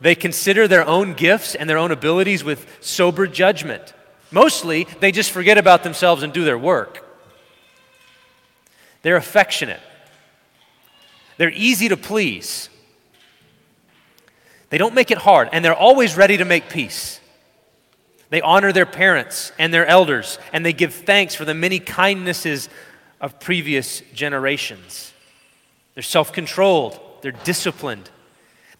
They 0.00 0.14
consider 0.14 0.68
their 0.68 0.86
own 0.86 1.14
gifts 1.14 1.56
and 1.56 1.68
their 1.68 1.78
own 1.78 1.90
abilities 1.90 2.44
with 2.44 2.64
sober 2.80 3.26
judgment. 3.26 3.92
Mostly, 4.30 4.86
they 5.00 5.10
just 5.10 5.32
forget 5.32 5.58
about 5.58 5.82
themselves 5.82 6.22
and 6.22 6.32
do 6.32 6.44
their 6.44 6.58
work. 6.58 7.04
They're 9.02 9.16
affectionate. 9.16 9.80
They're 11.38 11.50
easy 11.50 11.88
to 11.88 11.96
please. 11.96 12.68
They 14.74 14.78
don't 14.78 14.96
make 14.96 15.12
it 15.12 15.18
hard, 15.18 15.50
and 15.52 15.64
they're 15.64 15.72
always 15.72 16.16
ready 16.16 16.36
to 16.36 16.44
make 16.44 16.68
peace. 16.68 17.20
They 18.30 18.40
honor 18.40 18.72
their 18.72 18.86
parents 18.86 19.52
and 19.56 19.72
their 19.72 19.86
elders, 19.86 20.36
and 20.52 20.66
they 20.66 20.72
give 20.72 20.92
thanks 20.92 21.32
for 21.32 21.44
the 21.44 21.54
many 21.54 21.78
kindnesses 21.78 22.68
of 23.20 23.38
previous 23.38 24.02
generations. 24.14 25.12
They're 25.94 26.02
self 26.02 26.32
controlled, 26.32 26.98
they're 27.22 27.30
disciplined. 27.30 28.10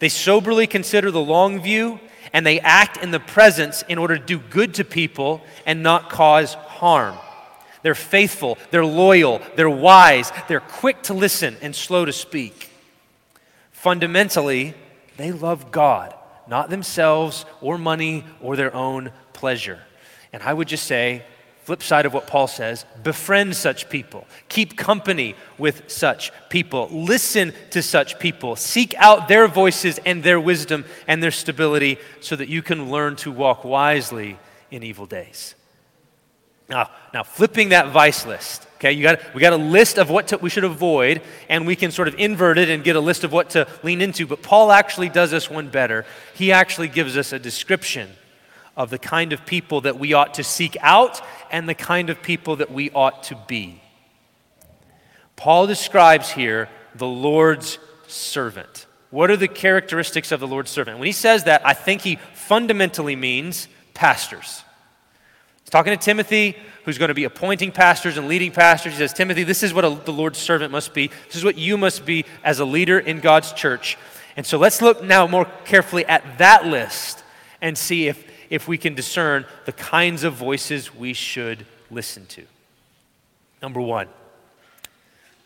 They 0.00 0.08
soberly 0.08 0.66
consider 0.66 1.12
the 1.12 1.20
long 1.20 1.62
view, 1.62 2.00
and 2.32 2.44
they 2.44 2.58
act 2.58 2.96
in 2.96 3.12
the 3.12 3.20
presence 3.20 3.84
in 3.88 3.96
order 3.96 4.18
to 4.18 4.26
do 4.26 4.40
good 4.40 4.74
to 4.74 4.84
people 4.84 5.42
and 5.64 5.84
not 5.84 6.10
cause 6.10 6.54
harm. 6.54 7.16
They're 7.82 7.94
faithful, 7.94 8.58
they're 8.72 8.84
loyal, 8.84 9.40
they're 9.54 9.70
wise, 9.70 10.32
they're 10.48 10.58
quick 10.58 11.02
to 11.04 11.14
listen 11.14 11.56
and 11.62 11.72
slow 11.72 12.04
to 12.04 12.12
speak. 12.12 12.68
Fundamentally, 13.70 14.74
they 15.16 15.32
love 15.32 15.70
God, 15.70 16.14
not 16.48 16.70
themselves 16.70 17.44
or 17.60 17.78
money 17.78 18.24
or 18.40 18.56
their 18.56 18.74
own 18.74 19.12
pleasure. 19.32 19.80
And 20.32 20.42
I 20.42 20.52
would 20.52 20.68
just 20.68 20.86
say, 20.86 21.24
flip 21.64 21.82
side 21.82 22.04
of 22.04 22.12
what 22.12 22.26
Paul 22.26 22.46
says, 22.46 22.84
befriend 23.02 23.56
such 23.56 23.88
people. 23.88 24.26
Keep 24.48 24.76
company 24.76 25.34
with 25.56 25.90
such 25.90 26.30
people. 26.50 26.88
Listen 26.90 27.54
to 27.70 27.82
such 27.82 28.18
people. 28.18 28.54
Seek 28.56 28.94
out 28.96 29.28
their 29.28 29.48
voices 29.48 29.98
and 30.04 30.22
their 30.22 30.38
wisdom 30.38 30.84
and 31.06 31.22
their 31.22 31.30
stability 31.30 31.98
so 32.20 32.36
that 32.36 32.48
you 32.48 32.60
can 32.62 32.90
learn 32.90 33.16
to 33.16 33.32
walk 33.32 33.64
wisely 33.64 34.38
in 34.70 34.82
evil 34.82 35.06
days. 35.06 35.54
Now, 36.68 36.90
now 37.12 37.22
flipping 37.22 37.70
that 37.70 37.88
vice 37.88 38.26
list, 38.26 38.66
okay, 38.84 38.92
you 38.92 39.02
got, 39.02 39.20
we 39.34 39.40
got 39.40 39.54
a 39.54 39.56
list 39.56 39.98
of 39.98 40.10
what 40.10 40.28
to, 40.28 40.38
we 40.38 40.50
should 40.50 40.64
avoid, 40.64 41.22
and 41.48 41.66
we 41.66 41.74
can 41.74 41.90
sort 41.90 42.06
of 42.06 42.14
invert 42.18 42.58
it 42.58 42.68
and 42.68 42.84
get 42.84 42.96
a 42.96 43.00
list 43.00 43.24
of 43.24 43.32
what 43.32 43.50
to 43.50 43.66
lean 43.82 44.02
into. 44.02 44.26
But 44.26 44.42
Paul 44.42 44.70
actually 44.70 45.08
does 45.08 45.32
us 45.32 45.48
one 45.48 45.68
better. 45.68 46.04
He 46.34 46.52
actually 46.52 46.88
gives 46.88 47.16
us 47.16 47.32
a 47.32 47.38
description 47.38 48.10
of 48.76 48.90
the 48.90 48.98
kind 48.98 49.32
of 49.32 49.46
people 49.46 49.82
that 49.82 49.98
we 49.98 50.12
ought 50.12 50.34
to 50.34 50.44
seek 50.44 50.76
out 50.80 51.20
and 51.50 51.68
the 51.68 51.74
kind 51.74 52.10
of 52.10 52.20
people 52.22 52.56
that 52.56 52.70
we 52.70 52.90
ought 52.90 53.22
to 53.24 53.38
be. 53.46 53.80
Paul 55.36 55.66
describes 55.66 56.30
here 56.30 56.68
the 56.94 57.06
Lord's 57.06 57.78
servant. 58.06 58.86
What 59.10 59.30
are 59.30 59.36
the 59.36 59.48
characteristics 59.48 60.32
of 60.32 60.40
the 60.40 60.48
Lord's 60.48 60.70
servant? 60.70 60.98
When 60.98 61.06
he 61.06 61.12
says 61.12 61.44
that, 61.44 61.64
I 61.64 61.72
think 61.72 62.02
he 62.02 62.16
fundamentally 62.34 63.16
means 63.16 63.68
pastors. 63.94 64.63
He's 65.64 65.70
talking 65.70 65.96
to 65.96 66.02
Timothy, 66.02 66.56
who's 66.84 66.98
going 66.98 67.08
to 67.08 67.14
be 67.14 67.24
appointing 67.24 67.72
pastors 67.72 68.18
and 68.18 68.28
leading 68.28 68.52
pastors. 68.52 68.92
He 68.92 68.98
says, 68.98 69.12
Timothy, 69.12 69.44
this 69.44 69.62
is 69.62 69.72
what 69.72 69.84
a, 69.84 69.90
the 70.04 70.12
Lord's 70.12 70.38
servant 70.38 70.70
must 70.70 70.92
be. 70.92 71.08
This 71.26 71.36
is 71.36 71.44
what 71.44 71.56
you 71.56 71.78
must 71.78 72.04
be 72.04 72.26
as 72.42 72.60
a 72.60 72.64
leader 72.64 72.98
in 72.98 73.20
God's 73.20 73.52
church. 73.52 73.96
And 74.36 74.44
so 74.44 74.58
let's 74.58 74.82
look 74.82 75.02
now 75.02 75.26
more 75.26 75.46
carefully 75.64 76.04
at 76.04 76.38
that 76.38 76.66
list 76.66 77.24
and 77.62 77.78
see 77.78 78.08
if, 78.08 78.30
if 78.50 78.68
we 78.68 78.76
can 78.76 78.94
discern 78.94 79.46
the 79.64 79.72
kinds 79.72 80.22
of 80.24 80.34
voices 80.34 80.94
we 80.94 81.14
should 81.14 81.64
listen 81.90 82.26
to. 82.26 82.44
Number 83.62 83.80
one, 83.80 84.08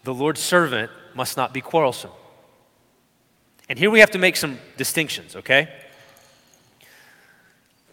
the 0.03 0.15
Lord's 0.15 0.41
servant 0.41 0.91
must 1.15 1.37
not 1.37 1.53
be 1.53 1.61
quarrelsome. 1.61 2.11
And 3.69 3.79
here 3.79 3.91
we 3.91 4.01
have 4.01 4.11
to 4.13 4.19
make 4.19 4.35
some 4.35 4.59
distinctions, 4.77 5.37
okay? 5.37 5.69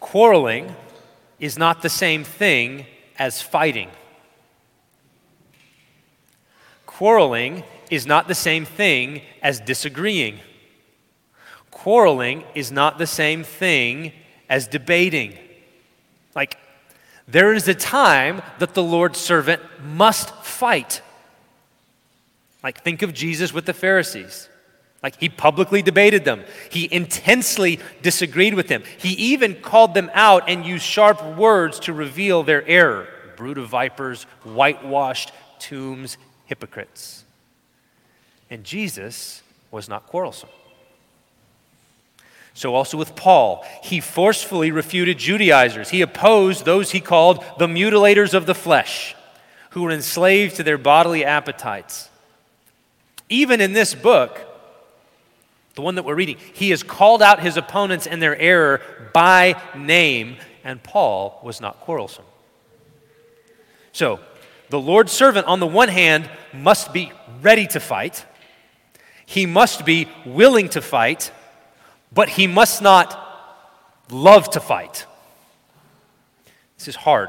Quarreling 0.00 0.74
is 1.38 1.58
not 1.58 1.82
the 1.82 1.88
same 1.88 2.24
thing 2.24 2.86
as 3.18 3.42
fighting. 3.42 3.90
Quarreling 6.86 7.64
is 7.90 8.06
not 8.06 8.26
the 8.26 8.34
same 8.34 8.64
thing 8.64 9.20
as 9.42 9.60
disagreeing. 9.60 10.40
Quarreling 11.70 12.44
is 12.54 12.72
not 12.72 12.98
the 12.98 13.06
same 13.06 13.44
thing 13.44 14.12
as 14.48 14.66
debating. 14.66 15.36
Like, 16.34 16.58
there 17.28 17.52
is 17.52 17.68
a 17.68 17.74
time 17.74 18.40
that 18.58 18.74
the 18.74 18.82
Lord's 18.82 19.18
servant 19.18 19.60
must 19.84 20.34
fight. 20.42 21.02
Like, 22.62 22.82
think 22.82 23.02
of 23.02 23.12
Jesus 23.12 23.52
with 23.52 23.66
the 23.66 23.74
Pharisees. 23.74 24.48
Like 25.02 25.20
he 25.20 25.28
publicly 25.28 25.82
debated 25.82 26.24
them. 26.24 26.44
He 26.70 26.88
intensely 26.92 27.80
disagreed 28.02 28.54
with 28.54 28.68
them. 28.68 28.82
He 28.98 29.10
even 29.10 29.54
called 29.54 29.94
them 29.94 30.10
out 30.14 30.48
and 30.48 30.64
used 30.64 30.84
sharp 30.84 31.22
words 31.36 31.80
to 31.80 31.92
reveal 31.92 32.42
their 32.42 32.66
error. 32.66 33.08
Brood 33.36 33.58
of 33.58 33.68
vipers, 33.68 34.24
whitewashed 34.42 35.32
tombs, 35.58 36.16
hypocrites. 36.46 37.24
And 38.50 38.64
Jesus 38.64 39.42
was 39.70 39.88
not 39.88 40.06
quarrelsome. 40.06 40.48
So, 42.54 42.74
also 42.74 42.96
with 42.96 43.14
Paul, 43.14 43.66
he 43.82 44.00
forcefully 44.00 44.70
refuted 44.70 45.18
Judaizers. 45.18 45.90
He 45.90 46.00
opposed 46.00 46.64
those 46.64 46.90
he 46.90 47.00
called 47.00 47.44
the 47.58 47.66
mutilators 47.66 48.32
of 48.32 48.46
the 48.46 48.54
flesh, 48.54 49.14
who 49.70 49.82
were 49.82 49.90
enslaved 49.90 50.56
to 50.56 50.62
their 50.62 50.78
bodily 50.78 51.22
appetites. 51.22 52.08
Even 53.28 53.60
in 53.60 53.74
this 53.74 53.94
book, 53.94 54.45
the 55.76 55.82
one 55.82 55.94
that 55.94 56.04
we're 56.04 56.14
reading, 56.14 56.38
he 56.54 56.70
has 56.70 56.82
called 56.82 57.22
out 57.22 57.40
his 57.40 57.58
opponents 57.58 58.06
and 58.06 58.20
their 58.20 58.36
error 58.36 58.80
by 59.12 59.60
name, 59.76 60.36
and 60.64 60.82
Paul 60.82 61.38
was 61.44 61.60
not 61.60 61.80
quarrelsome. 61.80 62.24
So, 63.92 64.18
the 64.70 64.80
Lord's 64.80 65.12
servant, 65.12 65.46
on 65.46 65.60
the 65.60 65.66
one 65.66 65.88
hand, 65.88 66.28
must 66.52 66.92
be 66.92 67.12
ready 67.42 67.66
to 67.68 67.78
fight, 67.78 68.24
he 69.26 69.44
must 69.44 69.84
be 69.84 70.08
willing 70.24 70.70
to 70.70 70.80
fight, 70.80 71.30
but 72.10 72.30
he 72.30 72.46
must 72.46 72.80
not 72.80 73.22
love 74.10 74.48
to 74.50 74.60
fight. 74.60 75.04
This 76.78 76.88
is 76.88 76.96
hard. 76.96 77.28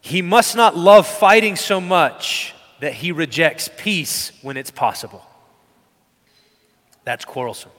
He 0.00 0.22
must 0.22 0.54
not 0.54 0.76
love 0.76 1.06
fighting 1.06 1.56
so 1.56 1.80
much 1.80 2.54
that 2.80 2.92
he 2.92 3.10
rejects 3.10 3.68
peace 3.76 4.30
when 4.42 4.56
it's 4.56 4.70
possible. 4.70 5.27
That's 7.08 7.24
quarrelsome. 7.24 7.70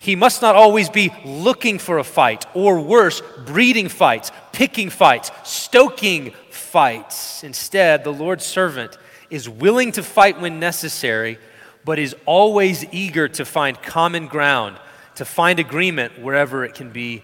He 0.00 0.16
must 0.16 0.42
not 0.42 0.56
always 0.56 0.90
be 0.90 1.12
looking 1.24 1.78
for 1.78 1.98
a 1.98 2.02
fight, 2.02 2.44
or 2.52 2.80
worse, 2.80 3.22
breeding 3.46 3.88
fights, 3.88 4.32
picking 4.50 4.90
fights, 4.90 5.30
stoking 5.44 6.34
fights. 6.50 7.44
Instead, 7.44 8.02
the 8.02 8.12
Lord's 8.12 8.44
servant 8.44 8.98
is 9.30 9.48
willing 9.48 9.92
to 9.92 10.02
fight 10.02 10.40
when 10.40 10.58
necessary, 10.58 11.38
but 11.84 12.00
is 12.00 12.16
always 12.26 12.84
eager 12.90 13.28
to 13.28 13.44
find 13.44 13.80
common 13.80 14.26
ground, 14.26 14.78
to 15.14 15.24
find 15.24 15.60
agreement 15.60 16.20
wherever 16.20 16.64
it 16.64 16.74
can 16.74 16.90
be 16.90 17.22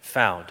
found. 0.00 0.46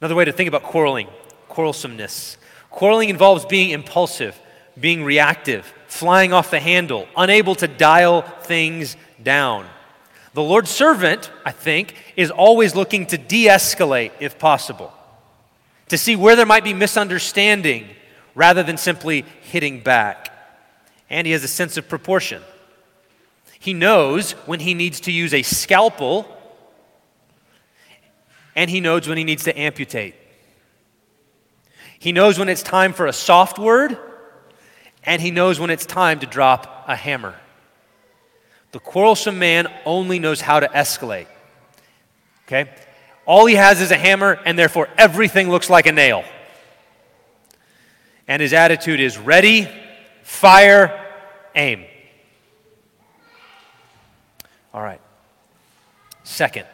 Another 0.00 0.14
way 0.14 0.24
to 0.24 0.32
think 0.32 0.46
about 0.46 0.62
quarreling, 0.62 1.08
quarrelsomeness. 1.50 2.36
Quarreling 2.70 3.08
involves 3.08 3.44
being 3.46 3.70
impulsive, 3.70 4.40
being 4.78 5.02
reactive, 5.02 5.74
flying 5.88 6.32
off 6.32 6.50
the 6.50 6.60
handle, 6.60 7.08
unable 7.16 7.54
to 7.56 7.66
dial 7.66 8.22
things 8.22 8.96
down. 9.22 9.66
The 10.34 10.42
Lord's 10.42 10.70
servant, 10.70 11.30
I 11.44 11.50
think, 11.50 11.94
is 12.14 12.30
always 12.30 12.76
looking 12.76 13.06
to 13.06 13.18
de 13.18 13.46
escalate 13.46 14.12
if 14.20 14.38
possible, 14.38 14.92
to 15.88 15.98
see 15.98 16.14
where 16.14 16.36
there 16.36 16.46
might 16.46 16.64
be 16.64 16.74
misunderstanding 16.74 17.88
rather 18.34 18.62
than 18.62 18.76
simply 18.76 19.24
hitting 19.40 19.80
back. 19.80 20.30
And 21.10 21.26
he 21.26 21.32
has 21.32 21.42
a 21.42 21.48
sense 21.48 21.76
of 21.76 21.88
proportion. 21.88 22.42
He 23.58 23.72
knows 23.72 24.32
when 24.46 24.60
he 24.60 24.74
needs 24.74 25.00
to 25.00 25.12
use 25.12 25.34
a 25.34 25.42
scalpel, 25.42 26.28
and 28.54 28.70
he 28.70 28.80
knows 28.80 29.08
when 29.08 29.18
he 29.18 29.24
needs 29.24 29.44
to 29.44 29.58
amputate. 29.58 30.14
He 31.98 32.12
knows 32.12 32.38
when 32.38 32.48
it's 32.48 32.62
time 32.62 32.92
for 32.92 33.06
a 33.06 33.12
soft 33.12 33.58
word, 33.58 33.98
and 35.08 35.22
he 35.22 35.30
knows 35.30 35.58
when 35.58 35.70
it's 35.70 35.86
time 35.86 36.20
to 36.20 36.26
drop 36.26 36.84
a 36.86 36.94
hammer. 36.94 37.34
The 38.72 38.78
quarrelsome 38.78 39.38
man 39.38 39.66
only 39.86 40.18
knows 40.18 40.42
how 40.42 40.60
to 40.60 40.68
escalate. 40.68 41.28
Okay? 42.46 42.70
All 43.24 43.46
he 43.46 43.54
has 43.54 43.80
is 43.80 43.90
a 43.90 43.96
hammer, 43.96 44.38
and 44.44 44.58
therefore 44.58 44.86
everything 44.98 45.48
looks 45.48 45.70
like 45.70 45.86
a 45.86 45.92
nail. 45.92 46.24
And 48.28 48.42
his 48.42 48.52
attitude 48.52 49.00
is 49.00 49.16
ready, 49.16 49.66
fire, 50.24 51.06
aim. 51.54 51.86
All 54.74 54.82
right. 54.82 55.00
Second, 56.22 56.66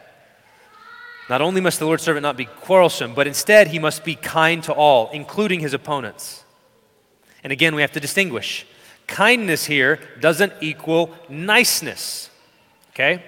not 1.29 1.41
only 1.41 1.61
must 1.61 1.79
the 1.79 1.85
Lord's 1.85 2.03
servant 2.03 2.23
not 2.23 2.35
be 2.35 2.43
quarrelsome, 2.43 3.13
but 3.13 3.27
instead 3.27 3.69
he 3.69 3.79
must 3.79 4.03
be 4.03 4.15
kind 4.15 4.61
to 4.63 4.73
all, 4.73 5.09
including 5.11 5.61
his 5.61 5.73
opponents. 5.73 6.44
And 7.45 7.51
again, 7.51 7.75
we 7.75 7.81
have 7.81 7.91
to 7.91 7.99
distinguish. 7.99 8.65
Kindness 9.05 9.65
here 9.65 9.99
doesn't 10.19 10.51
equal 10.61 11.13
niceness. 11.29 12.31
Okay? 12.89 13.21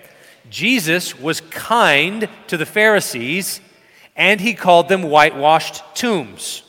Jesus 0.50 1.20
was 1.20 1.40
kind 1.40 2.28
to 2.48 2.58
the 2.58 2.66
Pharisees, 2.66 3.62
and 4.16 4.42
he 4.42 4.56
called 4.56 4.90
them 4.90 5.04
whitewashed 5.04 5.84
tombs. 5.94 6.64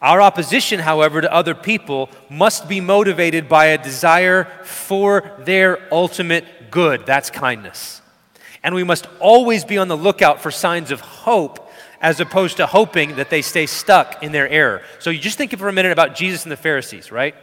Our 0.00 0.22
opposition, 0.22 0.80
however, 0.80 1.20
to 1.20 1.30
other 1.30 1.54
people 1.54 2.08
must 2.30 2.66
be 2.66 2.80
motivated 2.80 3.50
by 3.50 3.66
a 3.66 3.82
desire 3.82 4.44
for 4.64 5.30
their 5.40 5.92
ultimate 5.92 6.70
good. 6.70 7.04
That's 7.04 7.28
kindness. 7.28 8.00
And 8.62 8.74
we 8.74 8.82
must 8.82 9.06
always 9.20 9.66
be 9.66 9.76
on 9.76 9.88
the 9.88 9.96
lookout 9.96 10.40
for 10.40 10.50
signs 10.50 10.90
of 10.90 11.00
hope 11.02 11.68
as 12.02 12.18
opposed 12.18 12.56
to 12.56 12.66
hoping 12.66 13.14
that 13.16 13.30
they 13.30 13.40
stay 13.40 13.64
stuck 13.64 14.22
in 14.24 14.32
their 14.32 14.48
error. 14.48 14.82
So 14.98 15.08
you 15.10 15.20
just 15.20 15.38
think 15.38 15.56
for 15.56 15.68
a 15.68 15.72
minute 15.72 15.92
about 15.92 16.16
Jesus 16.16 16.42
and 16.42 16.50
the 16.50 16.56
Pharisees, 16.56 17.12
right? 17.12 17.34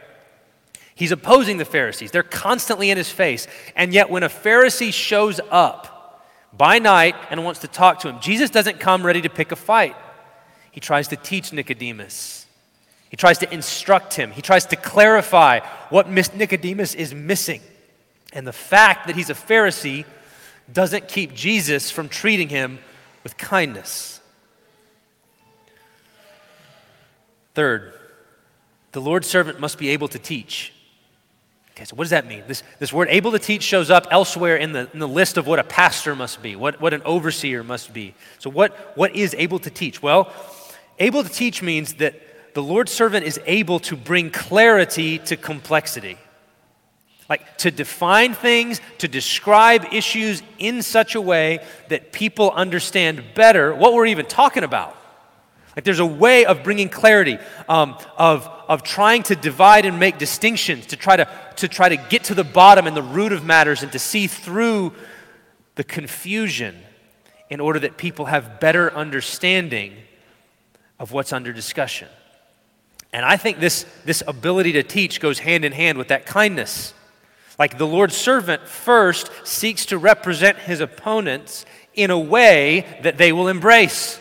He's 0.94 1.14
opposing 1.14 1.58
the 1.58 1.66
Pharisees. 1.66 2.12
They're 2.12 2.24
constantly 2.24 2.92
in 2.92 2.98
his 2.98 3.10
face. 3.10 3.48
And 3.74 3.94
yet, 3.94 4.10
when 4.10 4.22
a 4.22 4.28
Pharisee 4.30 4.94
shows 4.94 5.40
up 5.50 6.26
by 6.52 6.78
night 6.78 7.16
and 7.32 7.46
wants 7.46 7.62
to 7.62 7.70
talk 7.70 8.00
to 8.02 8.10
him, 8.10 8.20
Jesus 8.20 8.50
doesn't 8.50 8.82
come 8.82 9.06
ready 9.06 9.22
to 9.22 9.30
pick 9.30 9.54
a 9.54 9.56
fight. 9.56 9.96
He 10.72 10.82
tries 10.82 11.08
to 11.08 11.16
teach 11.16 11.54
Nicodemus. 11.54 12.46
He 13.10 13.16
tries 13.16 13.38
to 13.38 13.52
instruct 13.54 14.14
him. 14.14 14.32
He 14.32 14.42
tries 14.42 14.66
to 14.68 14.76
clarify 14.76 15.62
what 15.90 16.10
Nicodemus 16.10 16.96
is 16.96 17.16
missing. 17.16 17.62
And 18.34 18.46
the 18.46 18.54
fact 18.54 19.08
that 19.08 19.16
he's 19.16 19.30
a 19.30 19.36
Pharisee 19.36 20.04
doesn't 20.72 21.08
keep 21.08 21.34
Jesus 21.34 21.90
from 21.90 22.10
treating 22.10 22.50
him 22.50 22.80
with 23.24 23.38
kindness. 23.38 24.19
Third, 27.54 27.94
the 28.92 29.02
Lord's 29.02 29.28
servant 29.28 29.60
must 29.60 29.78
be 29.78 29.90
able 29.90 30.08
to 30.10 30.20
teach. 30.20 30.74
Okay, 31.72 31.86
so 31.86 31.96
what 31.96 32.04
does 32.04 32.12
that 32.12 32.28
mean? 32.28 32.44
This, 32.46 32.62
this 32.80 32.92
word 32.92 33.08
able 33.10 33.32
to 33.32 33.40
teach 33.40 33.64
shows 33.64 33.90
up 33.90 34.08
elsewhere 34.12 34.58
in 34.58 34.74
the, 34.74 34.90
in 34.92 35.00
the 35.00 35.08
list 35.08 35.38
of 35.38 35.48
what 35.48 35.60
a 35.60 35.64
pastor 35.64 36.14
must 36.14 36.42
be, 36.42 36.58
what, 36.58 36.82
what 36.82 36.94
an 36.94 37.02
overseer 37.04 37.64
must 37.64 37.94
be. 37.94 38.16
So, 38.40 38.50
what, 38.50 38.98
what 38.98 39.16
is 39.16 39.34
able 39.38 39.60
to 39.60 39.70
teach? 39.70 40.02
Well, 40.02 40.30
able 41.00 41.24
to 41.24 41.30
teach 41.30 41.62
means 41.62 41.94
that 41.96 42.54
the 42.54 42.62
Lord's 42.62 42.92
servant 42.92 43.26
is 43.26 43.40
able 43.46 43.80
to 43.80 43.96
bring 43.96 44.30
clarity 44.30 45.20
to 45.20 45.38
complexity. 45.38 46.18
Like 47.30 47.58
to 47.60 47.72
define 47.72 48.34
things, 48.34 48.82
to 48.98 49.08
describe 49.08 49.86
issues 49.94 50.44
in 50.58 50.82
such 50.82 51.16
a 51.16 51.22
way 51.22 51.60
that 51.88 52.12
people 52.12 52.52
understand 52.52 53.24
better 53.36 53.74
what 53.74 53.94
we're 53.94 54.08
even 54.08 54.26
talking 54.26 54.66
about. 54.66 54.98
Like 55.76 55.86
there's 55.86 56.00
a 56.00 56.06
way 56.06 56.46
of 56.46 56.64
bringing 56.64 56.90
clarity, 56.90 57.38
um, 57.68 57.98
of, 58.18 58.48
of 58.68 58.84
trying 58.84 59.24
to 59.24 59.36
divide 59.36 59.86
and 59.86 60.00
make 60.00 60.18
distinctions, 60.18 60.88
to 60.88 60.96
try 60.96 61.16
to, 61.16 61.28
to 61.58 61.68
try 61.68 61.90
to 61.90 61.98
get 61.98 62.26
to 62.26 62.36
the 62.36 62.44
bottom 62.44 62.88
and 62.88 62.98
the 62.98 63.04
root 63.04 63.32
of 63.32 63.46
matters 63.46 63.84
and 63.84 63.92
to 63.92 64.00
see 64.00 64.28
through 64.28 64.94
the 65.76 65.84
confusion 65.84 66.78
in 67.50 67.60
order 67.60 67.80
that 67.80 67.98
people 67.98 68.26
have 68.26 68.60
better 68.60 68.94
understanding 68.94 69.94
of 71.00 71.12
what's 71.12 71.32
under 71.32 71.54
discussion. 71.54 72.08
And 73.12 73.26
I 73.26 73.38
think 73.38 73.60
this, 73.60 73.86
this 74.06 74.22
ability 74.28 74.74
to 74.74 74.84
teach 74.84 75.20
goes 75.20 75.40
hand 75.40 75.66
in 75.66 75.72
hand 75.72 75.98
with 75.98 76.10
that 76.10 76.26
kindness. 76.26 76.94
Like 77.58 77.78
the 77.78 77.88
Lord's 77.88 78.16
servant 78.16 78.68
first 78.68 79.32
seeks 79.44 79.88
to 79.88 79.98
represent 79.98 80.58
his 80.60 80.80
opponents 80.80 81.66
in 81.94 82.12
a 82.12 82.20
way 82.20 82.86
that 83.04 83.18
they 83.18 83.32
will 83.32 83.48
embrace. 83.48 84.19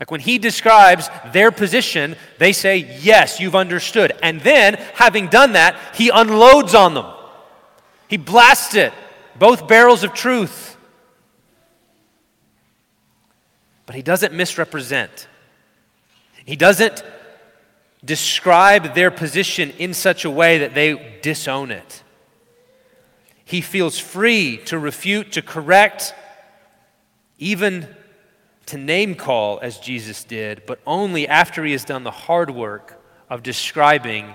Like 0.00 0.10
when 0.10 0.20
he 0.20 0.38
describes 0.38 1.10
their 1.32 1.52
position, 1.52 2.16
they 2.38 2.54
say, 2.54 2.98
Yes, 3.00 3.38
you've 3.38 3.54
understood. 3.54 4.12
And 4.22 4.40
then, 4.40 4.74
having 4.94 5.28
done 5.28 5.52
that, 5.52 5.76
he 5.94 6.08
unloads 6.08 6.74
on 6.74 6.94
them. 6.94 7.06
He 8.08 8.16
blasts 8.16 8.74
it, 8.74 8.94
both 9.38 9.68
barrels 9.68 10.02
of 10.02 10.14
truth. 10.14 10.78
But 13.84 13.94
he 13.94 14.02
doesn't 14.02 14.32
misrepresent. 14.32 15.28
He 16.46 16.56
doesn't 16.56 17.04
describe 18.02 18.94
their 18.94 19.10
position 19.10 19.70
in 19.78 19.92
such 19.92 20.24
a 20.24 20.30
way 20.30 20.58
that 20.58 20.74
they 20.74 21.18
disown 21.20 21.70
it. 21.70 22.02
He 23.44 23.60
feels 23.60 23.98
free 23.98 24.56
to 24.66 24.78
refute, 24.78 25.32
to 25.32 25.42
correct, 25.42 26.14
even 27.38 27.94
to 28.70 28.78
name 28.78 29.14
call 29.14 29.58
as 29.60 29.78
Jesus 29.78 30.24
did, 30.24 30.62
but 30.66 30.80
only 30.86 31.26
after 31.26 31.64
he 31.64 31.72
has 31.72 31.84
done 31.84 32.04
the 32.04 32.10
hard 32.10 32.50
work 32.50 33.02
of 33.28 33.42
describing 33.42 34.34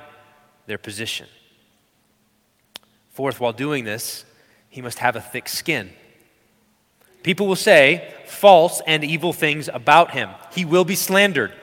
their 0.67 0.77
position. 0.77 1.27
Fourth, 3.11 3.39
while 3.39 3.53
doing 3.53 3.85
this, 3.85 4.25
he 4.69 4.81
must 4.81 4.99
have 4.99 5.15
a 5.15 5.21
thick 5.21 5.47
skin. 5.47 5.89
People 7.23 7.47
will 7.47 7.55
say 7.55 8.13
false 8.27 8.81
and 8.85 9.03
evil 9.03 9.31
things 9.31 9.69
about 9.73 10.11
him. 10.11 10.29
He 10.53 10.65
will 10.65 10.85
be 10.85 10.95
slandered. 10.95 11.53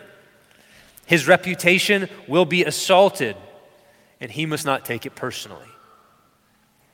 His 1.05 1.29
reputation 1.29 2.09
will 2.27 2.47
be 2.47 2.65
assaulted, 2.65 3.37
and 4.21 4.31
he 4.31 4.47
must 4.47 4.65
not 4.65 4.85
take 4.85 5.05
it 5.05 5.15
personally 5.15 5.72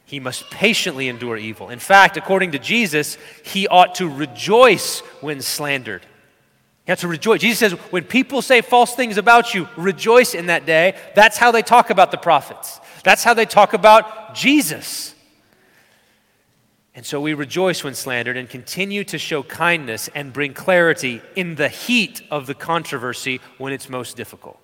he 0.09 0.21
must 0.21 0.49
patiently 0.51 1.07
endure 1.09 1.37
evil. 1.37 1.69
In 1.69 1.79
fact, 1.79 2.17
according 2.17 2.53
to 2.53 2.59
Jesus, 2.59 3.19
he 3.45 3.69
ought 3.69 3.97
to 3.97 4.09
rejoice 4.09 5.01
when 5.21 5.43
slandered. 5.43 6.01
You 6.87 6.93
have 6.93 7.01
to 7.01 7.09
rejoice. 7.09 7.43
Jesus 7.43 7.59
says, 7.59 7.73
when 7.91 8.05
people 8.05 8.41
say 8.41 8.63
false 8.63 8.95
things 8.95 9.19
about 9.19 9.53
you, 9.53 9.69
rejoice 9.77 10.33
in 10.35 10.47
that 10.47 10.65
day. 10.65 10.97
That's 11.15 11.37
how 11.37 11.51
they 11.51 11.61
talk 11.61 11.91
about 11.91 12.11
the 12.11 12.17
prophets. 12.17 12.81
That's 13.05 13.23
how 13.23 13.35
they 13.35 13.45
talk 13.45 13.75
about 13.75 14.35
Jesus. 14.35 15.15
And 16.95 17.05
so 17.05 17.21
we 17.21 17.35
rejoice 17.35 17.85
when 17.85 17.95
slandered 17.95 18.39
and 18.39 18.49
continue 18.49 19.05
to 19.05 19.19
show 19.19 19.43
kindness 19.43 20.09
and 20.15 20.33
bring 20.33 20.55
clarity 20.55 21.21
in 21.37 21.55
the 21.57 21.69
heat 21.69 22.23
of 22.31 22.47
the 22.47 22.55
controversy 22.55 23.43
when 23.59 23.75
it's 23.75 23.91
most 23.91 24.17
difficult. 24.17 24.59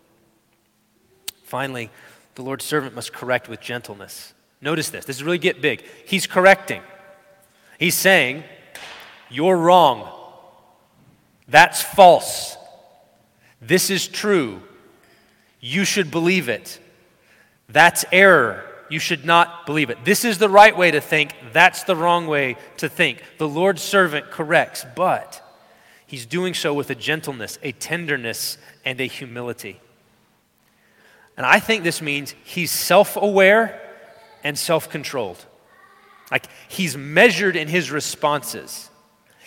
Finally, 1.43 1.91
the 2.35 2.43
Lord's 2.43 2.65
servant 2.65 2.95
must 2.95 3.13
correct 3.13 3.49
with 3.49 3.61
gentleness. 3.61 4.34
Notice 4.65 4.89
this. 4.89 5.05
This 5.05 5.17
is 5.17 5.23
really 5.23 5.37
get 5.37 5.61
big. 5.61 5.85
He's 6.07 6.27
correcting. 6.27 6.81
He's 7.79 7.95
saying, 7.95 8.45
You're 9.29 9.59
wrong. 9.59 10.11
That's 11.47 11.83
false. 11.83 12.57
This 13.61 13.91
is 13.91 14.09
true. 14.09 14.63
You 15.61 15.85
should 15.85 16.11
believe 16.11 16.49
it. 16.49 16.81
That's 17.69 18.07
error. 18.11 18.65
You 18.89 18.99
should 18.99 19.27
not 19.27 19.67
believe 19.67 19.91
it. 19.91 19.99
This 20.03 20.25
is 20.25 20.39
the 20.39 20.49
right 20.49 20.75
way 20.75 20.91
to 20.91 21.01
think. 21.03 21.35
That's 21.53 21.85
the 21.85 21.95
wrong 21.95 22.27
way 22.27 22.57
to 22.79 22.89
think. 22.89 23.23
The 23.37 23.49
Lord's 23.49 23.83
servant 23.83 24.31
corrects, 24.31 24.87
but 24.97 25.43
he's 26.07 26.25
doing 26.25 26.55
so 26.55 26.73
with 26.73 26.89
a 26.89 26.95
gentleness, 26.95 27.59
a 27.63 27.73
tenderness, 27.73 28.57
and 28.83 28.99
a 28.99 29.07
humility. 29.07 29.79
And 31.37 31.45
I 31.45 31.61
think 31.61 31.85
this 31.85 32.01
means 32.01 32.35
he's 32.45 32.71
self 32.71 33.17
aware 33.17 33.83
and 34.45 34.59
self 34.59 34.89
controlled. 34.89 35.45
Like 36.31 36.47
he's 36.69 36.97
measured 36.97 37.57
in 37.57 37.67
his 37.69 37.91
responses. 37.91 38.91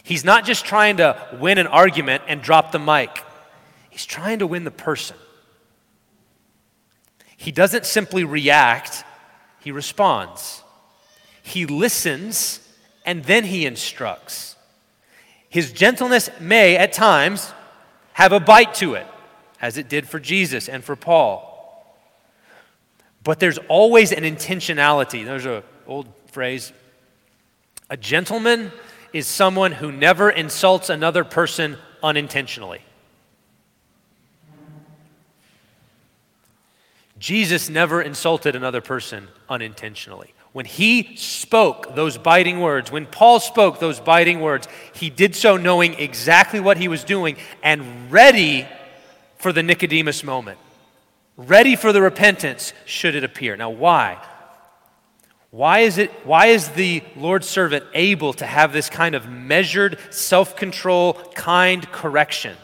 He's 0.03 0.25
not 0.25 0.45
just 0.45 0.65
trying 0.65 0.97
to 0.97 1.37
win 1.39 1.57
an 1.57 1.67
argument 1.67 2.23
and 2.27 2.41
drop 2.41 2.71
the 2.71 2.79
mic, 2.79 3.23
he's 3.89 4.05
trying 4.05 4.39
to 4.39 4.47
win 4.47 4.63
the 4.63 4.71
person. 4.71 5.15
He 7.37 7.51
doesn't 7.51 7.85
simply 7.85 8.23
react, 8.23 9.05
he 9.59 9.71
responds. 9.71 10.63
He 11.43 11.65
listens 11.65 12.59
and 13.05 13.23
then 13.23 13.45
he 13.45 13.65
instructs. 13.65 14.55
His 15.49 15.71
gentleness 15.71 16.29
may, 16.41 16.75
at 16.75 16.91
times, 16.91 17.53
have 18.13 18.33
a 18.33 18.39
bite 18.39 18.73
to 18.75 18.95
it, 18.95 19.07
as 19.61 19.77
it 19.77 19.87
did 19.87 20.09
for 20.09 20.19
Jesus 20.19 20.67
and 20.67 20.83
for 20.83 20.95
Paul. 20.95 21.46
But 23.27 23.41
there's 23.41 23.57
always 23.67 24.13
an 24.13 24.23
intentionality. 24.23 25.25
There's 25.25 25.45
an 25.45 25.61
old 25.85 26.07
phrase 26.31 26.71
a 27.89 27.97
gentleman 27.97 28.71
is 29.11 29.27
someone 29.27 29.73
who 29.73 29.91
never 29.91 30.29
insults 30.29 30.89
another 30.89 31.25
person 31.25 31.75
unintentionally. 32.01 32.79
Jesus 37.19 37.67
never 37.67 38.01
insulted 38.01 38.55
another 38.55 38.79
person 38.79 39.27
unintentionally. 39.49 40.33
When 40.53 40.63
he 40.63 41.17
spoke 41.17 41.95
those 41.95 42.17
biting 42.17 42.61
words, 42.61 42.93
when 42.93 43.05
Paul 43.05 43.41
spoke 43.41 43.81
those 43.81 43.99
biting 43.99 44.39
words, 44.39 44.69
he 44.93 45.09
did 45.09 45.35
so 45.35 45.57
knowing 45.57 45.95
exactly 45.95 46.61
what 46.61 46.77
he 46.77 46.87
was 46.87 47.03
doing 47.03 47.35
and 47.61 48.09
ready 48.09 48.65
for 49.35 49.51
the 49.51 49.63
Nicodemus 49.63 50.23
moment, 50.23 50.59
ready 51.37 51.75
for 51.75 51.93
the 51.93 52.01
repentance 52.01 52.73
should 52.85 53.15
it 53.15 53.23
appear. 53.23 53.55
Now, 53.55 53.69
why? 53.69 54.21
Why 55.51 55.79
is, 55.79 55.97
it, 55.97 56.11
why 56.25 56.47
is 56.47 56.69
the 56.69 57.03
Lord's 57.15 57.47
servant 57.47 57.85
able 57.93 58.33
to 58.33 58.45
have 58.45 58.73
this 58.73 58.89
kind 58.89 59.15
of 59.15 59.29
measured, 59.29 59.97
self 60.09 60.55
control, 60.55 61.13
kind 61.35 61.89
correction? 61.91 62.57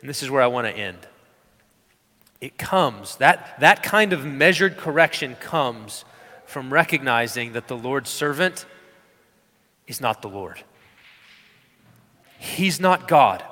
And 0.00 0.08
this 0.08 0.22
is 0.22 0.30
where 0.30 0.42
I 0.42 0.46
want 0.46 0.66
to 0.66 0.72
end. 0.72 0.98
It 2.40 2.58
comes, 2.58 3.16
that, 3.16 3.60
that 3.60 3.82
kind 3.82 4.12
of 4.12 4.24
measured 4.24 4.76
correction 4.76 5.36
comes 5.36 6.04
from 6.46 6.72
recognizing 6.72 7.52
that 7.52 7.68
the 7.68 7.76
Lord's 7.76 8.10
servant 8.10 8.66
is 9.86 10.00
not 10.00 10.22
the 10.22 10.28
Lord. 10.28 10.60
He's 12.38 12.80
not 12.80 13.06
God. 13.06 13.44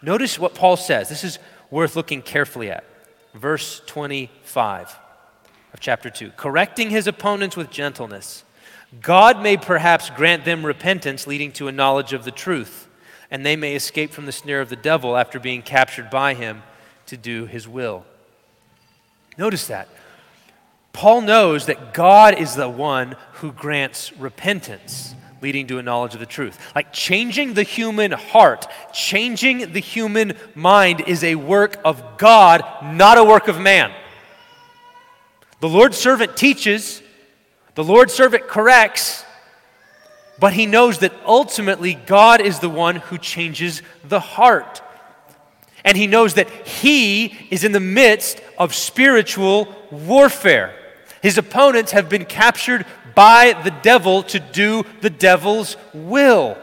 Notice 0.00 0.38
what 0.38 0.54
Paul 0.54 0.76
says. 0.76 1.08
This 1.08 1.24
is 1.24 1.38
worth 1.72 1.96
looking 1.96 2.22
carefully 2.22 2.70
at. 2.70 2.84
Verse 3.34 3.80
25 3.86 4.96
of 5.72 5.80
chapter 5.80 6.10
2 6.10 6.32
correcting 6.36 6.90
his 6.90 7.08
opponents 7.08 7.56
with 7.56 7.70
gentleness. 7.70 8.44
God 9.00 9.42
may 9.42 9.56
perhaps 9.56 10.10
grant 10.10 10.44
them 10.44 10.66
repentance 10.66 11.26
leading 11.26 11.50
to 11.52 11.66
a 11.66 11.72
knowledge 11.72 12.12
of 12.12 12.24
the 12.24 12.30
truth, 12.30 12.88
and 13.30 13.44
they 13.44 13.56
may 13.56 13.74
escape 13.74 14.12
from 14.12 14.26
the 14.26 14.32
snare 14.32 14.60
of 14.60 14.68
the 14.68 14.76
devil 14.76 15.16
after 15.16 15.40
being 15.40 15.62
captured 15.62 16.10
by 16.10 16.34
him 16.34 16.62
to 17.06 17.16
do 17.16 17.46
his 17.46 17.66
will. 17.66 18.04
Notice 19.38 19.66
that. 19.68 19.88
Paul 20.92 21.22
knows 21.22 21.64
that 21.66 21.94
God 21.94 22.38
is 22.38 22.54
the 22.54 22.68
one 22.68 23.16
who 23.34 23.50
grants 23.50 24.12
repentance, 24.18 25.14
leading 25.42 25.66
to 25.66 25.78
a 25.78 25.82
knowledge 25.82 26.14
of 26.14 26.20
the 26.20 26.26
truth. 26.26 26.56
Like 26.72 26.92
changing 26.92 27.54
the 27.54 27.64
human 27.64 28.12
heart, 28.12 28.68
changing 28.92 29.72
the 29.72 29.80
human 29.80 30.36
mind 30.54 31.02
is 31.08 31.24
a 31.24 31.34
work 31.34 31.80
of 31.84 32.16
God, 32.16 32.62
not 32.84 33.18
a 33.18 33.24
work 33.24 33.48
of 33.48 33.60
man. 33.60 33.92
The 35.60 35.68
Lord's 35.68 35.98
servant 35.98 36.36
teaches, 36.36 37.02
the 37.74 37.82
Lord's 37.82 38.12
servant 38.12 38.46
corrects, 38.46 39.24
but 40.38 40.52
he 40.52 40.64
knows 40.64 40.98
that 40.98 41.12
ultimately 41.26 41.94
God 41.94 42.40
is 42.40 42.60
the 42.60 42.70
one 42.70 42.96
who 42.96 43.18
changes 43.18 43.82
the 44.04 44.20
heart. 44.20 44.80
And 45.84 45.96
he 45.96 46.06
knows 46.06 46.34
that 46.34 46.48
he 46.66 47.48
is 47.50 47.64
in 47.64 47.72
the 47.72 47.80
midst 47.80 48.40
of 48.56 48.74
spiritual 48.74 49.74
warfare. 49.90 50.72
His 51.20 51.38
opponents 51.38 51.92
have 51.92 52.08
been 52.08 52.24
captured 52.24 52.86
by 53.14 53.60
the 53.64 53.70
devil 53.70 54.22
to 54.24 54.40
do 54.40 54.84
the 55.00 55.10
devil's 55.10 55.76
will. 55.92 56.56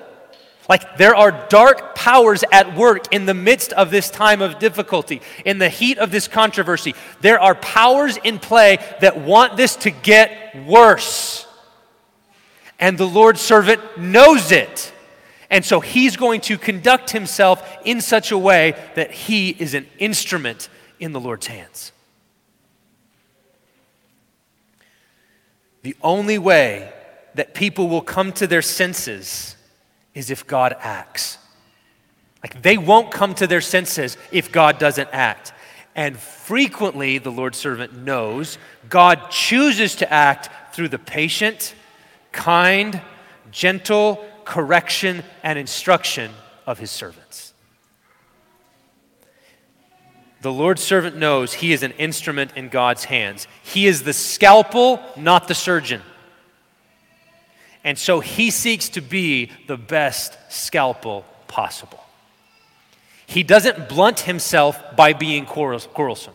Like 0.70 0.98
there 0.98 1.16
are 1.16 1.48
dark 1.50 1.96
powers 1.96 2.44
at 2.52 2.76
work 2.76 3.12
in 3.12 3.26
the 3.26 3.34
midst 3.34 3.74
of 3.74 3.90
this 3.90 4.12
time 4.12 4.42
of 4.42 4.60
difficulty, 4.60 5.22
in 5.44 5.58
the 5.58 5.68
heat 5.68 5.98
of 5.98 6.12
this 6.12 6.28
controversy. 6.28 6.94
There 7.22 7.40
are 7.40 7.56
powers 7.56 8.18
in 8.18 8.38
play 8.38 8.78
that 9.02 9.20
want 9.20 9.58
this 9.58 9.76
to 9.78 9.90
get 9.90 10.66
worse. 10.68 11.48
And 12.80 12.98
the 12.98 13.08
Lord's 13.08 13.42
servant 13.42 13.82
knows 13.98 14.52
it. 14.52 14.94
And 15.50 15.66
so 15.66 15.80
he's 15.80 16.16
going 16.16 16.42
to 16.42 16.60
conduct 16.60 17.10
himself 17.10 17.68
in 17.84 18.00
such 18.00 18.32
a 18.32 18.38
way 18.38 18.76
that 18.94 19.12
he 19.12 19.50
is 19.50 19.74
an 19.74 19.88
instrument 19.98 20.70
in 21.00 21.12
the 21.12 21.20
Lord's 21.20 21.48
hands. 21.48 21.92
The 25.90 25.96
only 26.04 26.38
way 26.38 26.94
that 27.34 27.56
people 27.56 27.90
will 27.90 28.04
come 28.04 28.32
to 28.34 28.46
their 28.46 28.62
senses 28.62 29.56
is 30.14 30.30
if 30.30 30.46
God 30.46 30.76
acts. 30.80 31.40
Like 32.44 32.62
they 32.62 32.78
won't 32.78 33.10
come 33.10 33.34
to 33.34 33.48
their 33.48 33.60
senses 33.60 34.16
if 34.32 34.52
God 34.52 34.78
doesn't 34.78 35.10
act. 35.12 35.52
And 35.96 36.16
frequently, 36.16 37.18
the 37.18 37.32
Lord's 37.32 37.58
servant 37.58 37.98
knows 37.98 38.60
God 38.88 39.32
chooses 39.32 39.96
to 39.96 40.14
act 40.14 40.76
through 40.76 40.90
the 40.90 41.00
patient, 41.00 41.74
kind, 42.32 43.02
gentle, 43.50 44.24
correction, 44.46 45.24
and 45.42 45.58
instruction 45.58 46.30
of 46.68 46.78
his 46.78 46.92
servants. 46.92 47.49
The 50.42 50.52
Lord's 50.52 50.82
servant 50.82 51.18
knows 51.18 51.54
he 51.54 51.74
is 51.74 51.84
an 51.84 51.92
instrument 51.94 52.54
in 52.56 52.70
God's 52.70 53.06
hands. 53.06 53.48
He 53.62 53.88
is 53.88 54.04
the 54.04 54.14
scalpel, 54.14 55.02
not 55.18 55.48
the 55.48 55.56
surgeon. 55.56 56.02
And 57.84 57.98
so 57.98 58.20
he 58.20 58.52
seeks 58.52 58.90
to 58.90 59.02
be 59.02 59.52
the 59.68 59.78
best 59.78 60.38
scalpel 60.50 61.26
possible. 61.48 62.04
He 63.26 63.44
doesn't 63.44 63.90
blunt 63.90 64.22
himself 64.22 64.96
by 64.96 65.14
being 65.14 65.46
quarrelsome. 65.46 66.34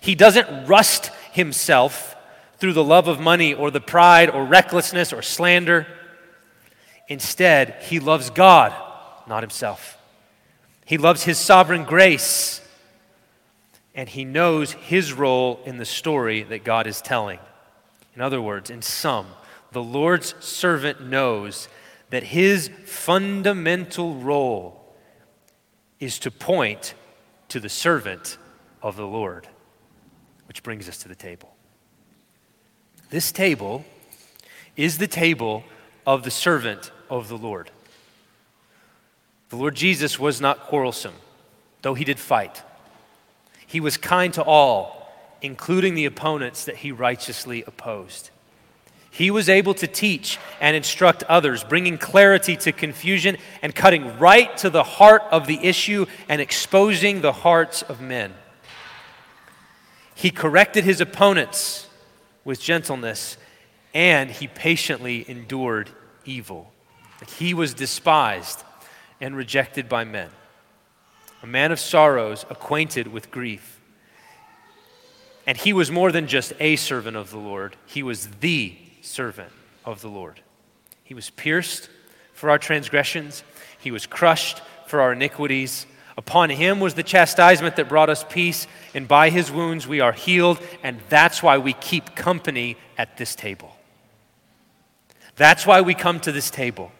He 0.00 0.14
doesn't 0.14 0.66
rust 0.66 1.10
himself 1.32 2.16
through 2.58 2.74
the 2.74 2.84
love 2.84 3.08
of 3.08 3.20
money 3.20 3.54
or 3.54 3.70
the 3.70 3.80
pride 3.80 4.30
or 4.30 4.44
recklessness 4.44 5.12
or 5.12 5.22
slander. 5.22 5.86
Instead, 7.08 7.76
he 7.82 7.98
loves 7.98 8.30
God, 8.30 8.72
not 9.26 9.42
himself. 9.42 9.98
He 10.84 10.98
loves 10.98 11.24
his 11.24 11.38
sovereign 11.38 11.84
grace, 11.84 12.60
and 13.96 14.10
he 14.10 14.24
knows 14.24 14.72
his 14.72 15.14
role 15.14 15.58
in 15.64 15.78
the 15.78 15.86
story 15.86 16.42
that 16.42 16.62
God 16.62 16.86
is 16.86 17.00
telling. 17.00 17.38
In 18.14 18.20
other 18.20 18.42
words, 18.42 18.68
in 18.68 18.82
sum, 18.82 19.26
the 19.72 19.82
Lord's 19.82 20.34
servant 20.38 21.00
knows 21.00 21.68
that 22.10 22.22
his 22.22 22.70
fundamental 22.84 24.14
role 24.14 24.94
is 25.98 26.18
to 26.20 26.30
point 26.30 26.94
to 27.48 27.58
the 27.58 27.70
servant 27.70 28.36
of 28.82 28.96
the 28.96 29.06
Lord. 29.06 29.48
Which 30.46 30.62
brings 30.62 30.88
us 30.88 30.98
to 30.98 31.08
the 31.08 31.14
table. 31.14 31.56
This 33.08 33.32
table 33.32 33.84
is 34.76 34.98
the 34.98 35.06
table 35.06 35.64
of 36.06 36.22
the 36.22 36.30
servant 36.30 36.90
of 37.08 37.28
the 37.28 37.38
Lord. 37.38 37.70
The 39.48 39.56
Lord 39.56 39.74
Jesus 39.74 40.18
was 40.18 40.40
not 40.40 40.60
quarrelsome, 40.60 41.14
though 41.80 41.94
he 41.94 42.04
did 42.04 42.18
fight. 42.18 42.62
He 43.66 43.80
was 43.80 43.96
kind 43.96 44.32
to 44.34 44.42
all, 44.42 45.12
including 45.42 45.94
the 45.94 46.04
opponents 46.04 46.64
that 46.64 46.76
he 46.76 46.92
righteously 46.92 47.64
opposed. 47.66 48.30
He 49.10 49.30
was 49.30 49.48
able 49.48 49.72
to 49.74 49.86
teach 49.86 50.38
and 50.60 50.76
instruct 50.76 51.22
others, 51.22 51.64
bringing 51.64 51.96
clarity 51.96 52.54
to 52.58 52.72
confusion 52.72 53.38
and 53.62 53.74
cutting 53.74 54.18
right 54.18 54.54
to 54.58 54.68
the 54.68 54.82
heart 54.84 55.22
of 55.30 55.46
the 55.46 55.58
issue 55.62 56.04
and 56.28 56.40
exposing 56.40 57.22
the 57.22 57.32
hearts 57.32 57.80
of 57.82 58.00
men. 58.00 58.34
He 60.14 60.30
corrected 60.30 60.84
his 60.84 61.00
opponents 61.00 61.88
with 62.44 62.60
gentleness, 62.60 63.38
and 63.94 64.30
he 64.30 64.48
patiently 64.48 65.24
endured 65.28 65.90
evil. 66.26 66.72
He 67.38 67.54
was 67.54 67.72
despised 67.72 68.64
and 69.20 69.34
rejected 69.34 69.88
by 69.88 70.04
men, 70.04 70.28
a 71.46 71.48
man 71.48 71.70
of 71.70 71.78
sorrows, 71.78 72.44
acquainted 72.50 73.06
with 73.06 73.30
grief. 73.30 73.80
And 75.46 75.56
he 75.56 75.72
was 75.72 75.92
more 75.92 76.10
than 76.10 76.26
just 76.26 76.52
a 76.58 76.74
servant 76.74 77.16
of 77.16 77.30
the 77.30 77.38
Lord, 77.38 77.76
he 77.86 78.02
was 78.02 78.26
the 78.40 78.76
servant 79.00 79.52
of 79.84 80.02
the 80.02 80.08
Lord. 80.08 80.40
He 81.04 81.14
was 81.14 81.30
pierced 81.30 81.88
for 82.32 82.50
our 82.50 82.58
transgressions, 82.58 83.44
he 83.78 83.92
was 83.92 84.06
crushed 84.06 84.60
for 84.88 85.00
our 85.00 85.12
iniquities. 85.12 85.86
Upon 86.18 86.48
him 86.48 86.80
was 86.80 86.94
the 86.94 87.02
chastisement 87.02 87.76
that 87.76 87.90
brought 87.90 88.08
us 88.08 88.24
peace, 88.28 88.66
and 88.94 89.06
by 89.06 89.30
his 89.30 89.50
wounds 89.50 89.86
we 89.86 90.00
are 90.00 90.12
healed, 90.12 90.58
and 90.82 90.98
that's 91.10 91.42
why 91.42 91.58
we 91.58 91.74
keep 91.74 92.16
company 92.16 92.76
at 92.98 93.18
this 93.18 93.36
table. 93.36 93.76
That's 95.36 95.66
why 95.66 95.82
we 95.82 95.94
come 95.94 96.18
to 96.20 96.32
this 96.32 96.50
table, 96.50 96.90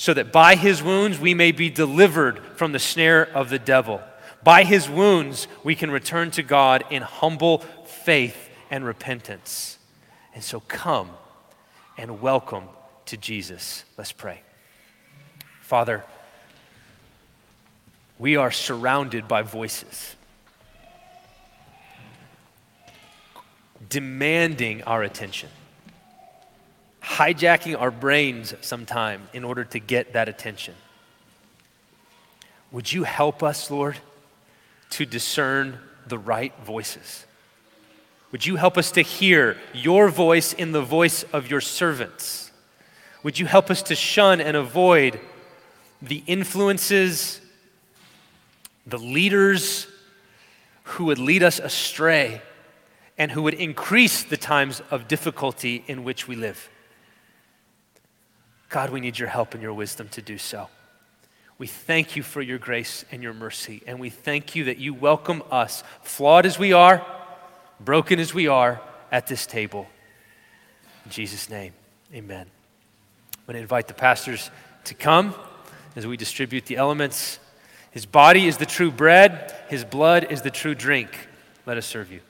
so 0.00 0.14
that 0.14 0.32
by 0.32 0.54
his 0.54 0.82
wounds 0.82 1.20
we 1.20 1.34
may 1.34 1.52
be 1.52 1.68
delivered 1.68 2.38
from 2.56 2.72
the 2.72 2.78
snare 2.78 3.28
of 3.36 3.50
the 3.50 3.58
devil. 3.58 4.00
By 4.42 4.64
his 4.64 4.88
wounds 4.88 5.46
we 5.62 5.74
can 5.74 5.90
return 5.90 6.30
to 6.30 6.42
God 6.42 6.84
in 6.88 7.02
humble 7.02 7.58
faith 7.84 8.48
and 8.70 8.82
repentance. 8.82 9.76
And 10.34 10.42
so 10.42 10.60
come 10.60 11.10
and 11.98 12.22
welcome 12.22 12.64
to 13.04 13.18
Jesus. 13.18 13.84
Let's 13.98 14.10
pray. 14.10 14.40
Father, 15.60 16.02
we 18.18 18.36
are 18.36 18.50
surrounded 18.50 19.28
by 19.28 19.42
voices 19.42 20.16
demanding 23.90 24.82
our 24.84 25.02
attention, 25.02 25.50
hijacking 27.20 27.78
our 27.78 27.90
brains 27.90 28.54
sometime 28.62 29.28
in 29.34 29.44
order 29.44 29.62
to 29.62 29.78
get 29.78 30.14
that 30.14 30.26
attention. 30.26 30.74
Would 32.72 32.90
you 32.90 33.04
help 33.04 33.42
us, 33.42 33.70
Lord, 33.70 33.98
to 34.90 35.04
discern 35.04 35.78
the 36.06 36.16
right 36.16 36.54
voices? 36.64 37.26
Would 38.32 38.46
you 38.46 38.56
help 38.56 38.78
us 38.78 38.90
to 38.92 39.02
hear 39.02 39.58
your 39.74 40.08
voice 40.08 40.54
in 40.54 40.72
the 40.72 40.80
voice 40.80 41.22
of 41.24 41.50
your 41.50 41.60
servants? 41.60 42.50
Would 43.22 43.38
you 43.38 43.44
help 43.44 43.70
us 43.70 43.82
to 43.82 43.94
shun 43.94 44.40
and 44.40 44.56
avoid 44.56 45.20
the 46.00 46.22
influences 46.26 47.42
the 48.86 48.98
leaders 48.98 49.86
who 50.84 51.04
would 51.04 51.18
lead 51.18 51.42
us 51.42 51.58
astray 51.58 52.40
and 53.18 53.30
who 53.30 53.42
would 53.42 53.52
increase 53.54 54.22
the 54.22 54.38
times 54.38 54.80
of 54.90 55.06
difficulty 55.06 55.84
in 55.86 56.04
which 56.04 56.26
we 56.26 56.34
live. 56.34 56.70
God, 58.70 58.90
we 58.90 59.00
need 59.00 59.18
your 59.18 59.28
help 59.28 59.52
and 59.52 59.62
your 59.62 59.74
wisdom 59.74 60.08
to 60.10 60.22
do 60.22 60.38
so. 60.38 60.68
We 61.58 61.66
thank 61.66 62.16
you 62.16 62.22
for 62.22 62.40
your 62.40 62.56
grace 62.56 63.04
and 63.12 63.22
your 63.22 63.34
mercy, 63.34 63.82
and 63.86 64.00
we 64.00 64.08
thank 64.08 64.54
you 64.54 64.64
that 64.64 64.78
you 64.78 64.94
welcome 64.94 65.42
us, 65.50 65.84
flawed 66.02 66.46
as 66.46 66.58
we 66.58 66.72
are, 66.72 67.04
broken 67.80 68.18
as 68.18 68.32
we 68.32 68.46
are, 68.46 68.80
at 69.12 69.26
this 69.26 69.44
table. 69.44 69.88
In 71.04 71.10
Jesus' 71.10 71.50
name, 71.50 71.72
amen. 72.14 72.46
I'm 73.36 73.46
going 73.46 73.56
to 73.56 73.60
invite 73.60 73.88
the 73.88 73.94
pastors 73.94 74.50
to 74.84 74.94
come 74.94 75.34
as 75.96 76.06
we 76.06 76.16
distribute 76.16 76.66
the 76.66 76.76
elements. 76.76 77.40
His 77.90 78.06
body 78.06 78.46
is 78.46 78.56
the 78.56 78.66
true 78.66 78.92
bread, 78.92 79.52
his 79.68 79.84
blood 79.84 80.30
is 80.30 80.42
the 80.42 80.50
true 80.50 80.76
drink. 80.76 81.10
Let 81.66 81.76
us 81.76 81.86
serve 81.86 82.12
you. 82.12 82.20